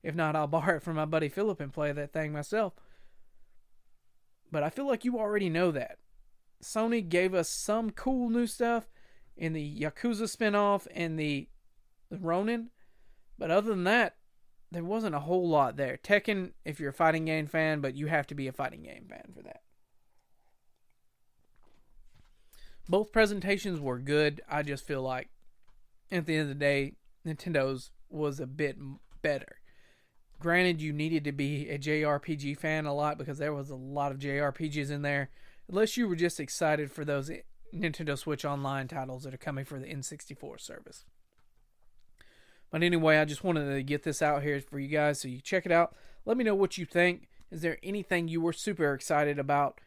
If 0.01 0.15
not, 0.15 0.35
I'll 0.35 0.47
borrow 0.47 0.77
it 0.77 0.83
from 0.83 0.95
my 0.95 1.05
buddy 1.05 1.29
Philip 1.29 1.59
and 1.59 1.73
play 1.73 1.91
that 1.91 2.13
thing 2.13 2.33
myself. 2.33 2.73
But 4.51 4.63
I 4.63 4.69
feel 4.69 4.87
like 4.87 5.05
you 5.05 5.17
already 5.17 5.49
know 5.49 5.71
that. 5.71 5.97
Sony 6.61 7.07
gave 7.07 7.33
us 7.33 7.49
some 7.49 7.89
cool 7.89 8.29
new 8.29 8.47
stuff 8.47 8.89
in 9.35 9.53
the 9.53 9.79
Yakuza 9.79 10.23
spinoff 10.23 10.87
and 10.93 11.19
the, 11.19 11.49
the 12.09 12.17
Ronin, 12.17 12.69
but 13.37 13.51
other 13.51 13.69
than 13.69 13.83
that, 13.85 14.15
there 14.71 14.83
wasn't 14.83 15.15
a 15.15 15.19
whole 15.19 15.47
lot 15.47 15.75
there. 15.75 15.97
Tekken, 16.01 16.51
if 16.65 16.79
you're 16.79 16.91
a 16.91 16.93
fighting 16.93 17.25
game 17.25 17.47
fan, 17.47 17.81
but 17.81 17.95
you 17.95 18.07
have 18.07 18.27
to 18.27 18.35
be 18.35 18.47
a 18.47 18.53
fighting 18.53 18.83
game 18.83 19.05
fan 19.09 19.33
for 19.35 19.43
that. 19.43 19.61
Both 22.87 23.11
presentations 23.11 23.79
were 23.79 23.99
good. 23.99 24.41
I 24.49 24.63
just 24.63 24.85
feel 24.85 25.01
like 25.01 25.29
at 26.11 26.25
the 26.25 26.35
end 26.35 26.43
of 26.43 26.49
the 26.49 26.55
day, 26.55 26.93
Nintendo's 27.25 27.91
was 28.09 28.39
a 28.39 28.47
bit 28.47 28.77
better. 29.21 29.57
Granted, 30.39 30.81
you 30.81 30.91
needed 30.91 31.23
to 31.23 31.31
be 31.31 31.69
a 31.69 31.79
JRPG 31.79 32.57
fan 32.57 32.85
a 32.85 32.93
lot 32.93 33.17
because 33.17 33.37
there 33.37 33.53
was 33.53 33.69
a 33.69 33.75
lot 33.75 34.11
of 34.11 34.19
JRPGs 34.19 34.91
in 34.91 35.01
there. 35.01 35.29
Unless 35.69 35.95
you 35.95 36.07
were 36.07 36.15
just 36.15 36.39
excited 36.39 36.91
for 36.91 37.05
those 37.05 37.29
eh, 37.29 37.37
Nintendo 37.73 38.17
Switch 38.17 38.43
Online 38.43 38.87
titles 38.87 39.23
that 39.23 39.33
are 39.33 39.37
coming 39.37 39.63
for 39.63 39.79
the 39.79 39.87
N64 39.87 40.59
service. 40.59 41.05
But 42.69 42.83
anyway, 42.83 43.17
I 43.17 43.25
just 43.25 43.43
wanted 43.43 43.73
to 43.73 43.83
get 43.83 44.03
this 44.03 44.21
out 44.21 44.43
here 44.43 44.59
for 44.59 44.79
you 44.79 44.89
guys 44.89 45.21
so 45.21 45.27
you 45.27 45.39
check 45.39 45.65
it 45.65 45.71
out. 45.71 45.95
Let 46.25 46.37
me 46.37 46.43
know 46.43 46.55
what 46.55 46.77
you 46.77 46.85
think. 46.85 47.29
Is 47.49 47.61
there 47.61 47.77
anything 47.83 48.27
you 48.27 48.41
were 48.41 48.51
super 48.51 48.93
excited 48.93 49.39
about? 49.39 49.79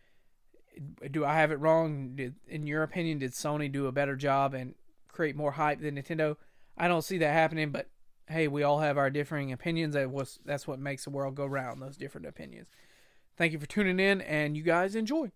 Do 1.11 1.25
I 1.25 1.35
have 1.35 1.51
it 1.53 1.61
wrong? 1.61 2.13
Did, 2.15 2.35
in 2.49 2.67
your 2.67 2.83
opinion, 2.83 3.19
did 3.19 3.33
Sony 3.33 3.71
do 3.71 3.87
a 3.87 3.93
better 3.93 4.17
job 4.17 4.55
and 4.55 4.75
create 5.09 5.37
more 5.37 5.53
hype 5.53 5.81
than 5.81 5.97
Nintendo? 5.97 6.37
I 6.77 6.89
don't 6.89 7.03
see 7.03 7.19
that 7.19 7.33
happening, 7.33 7.71
but 7.71 7.89
hey, 8.29 8.49
we 8.49 8.63
all 8.63 8.81
have 8.81 8.99
our 8.99 9.11
differing 9.11 9.53
opinions. 9.53 9.95
That 9.95 10.11
was 10.11 10.39
that's 10.45 10.67
what 10.67 10.79
makes 10.79 11.05
the 11.05 11.11
world 11.11 11.35
go 11.35 11.47
round. 11.47 11.81
Those 11.81 11.97
different 11.97 12.27
opinions. 12.27 12.69
Thank 13.37 13.53
you 13.53 13.59
for 13.59 13.67
tuning 13.67 14.01
in, 14.01 14.21
and 14.23 14.57
you 14.57 14.63
guys 14.63 14.95
enjoy. 14.95 15.31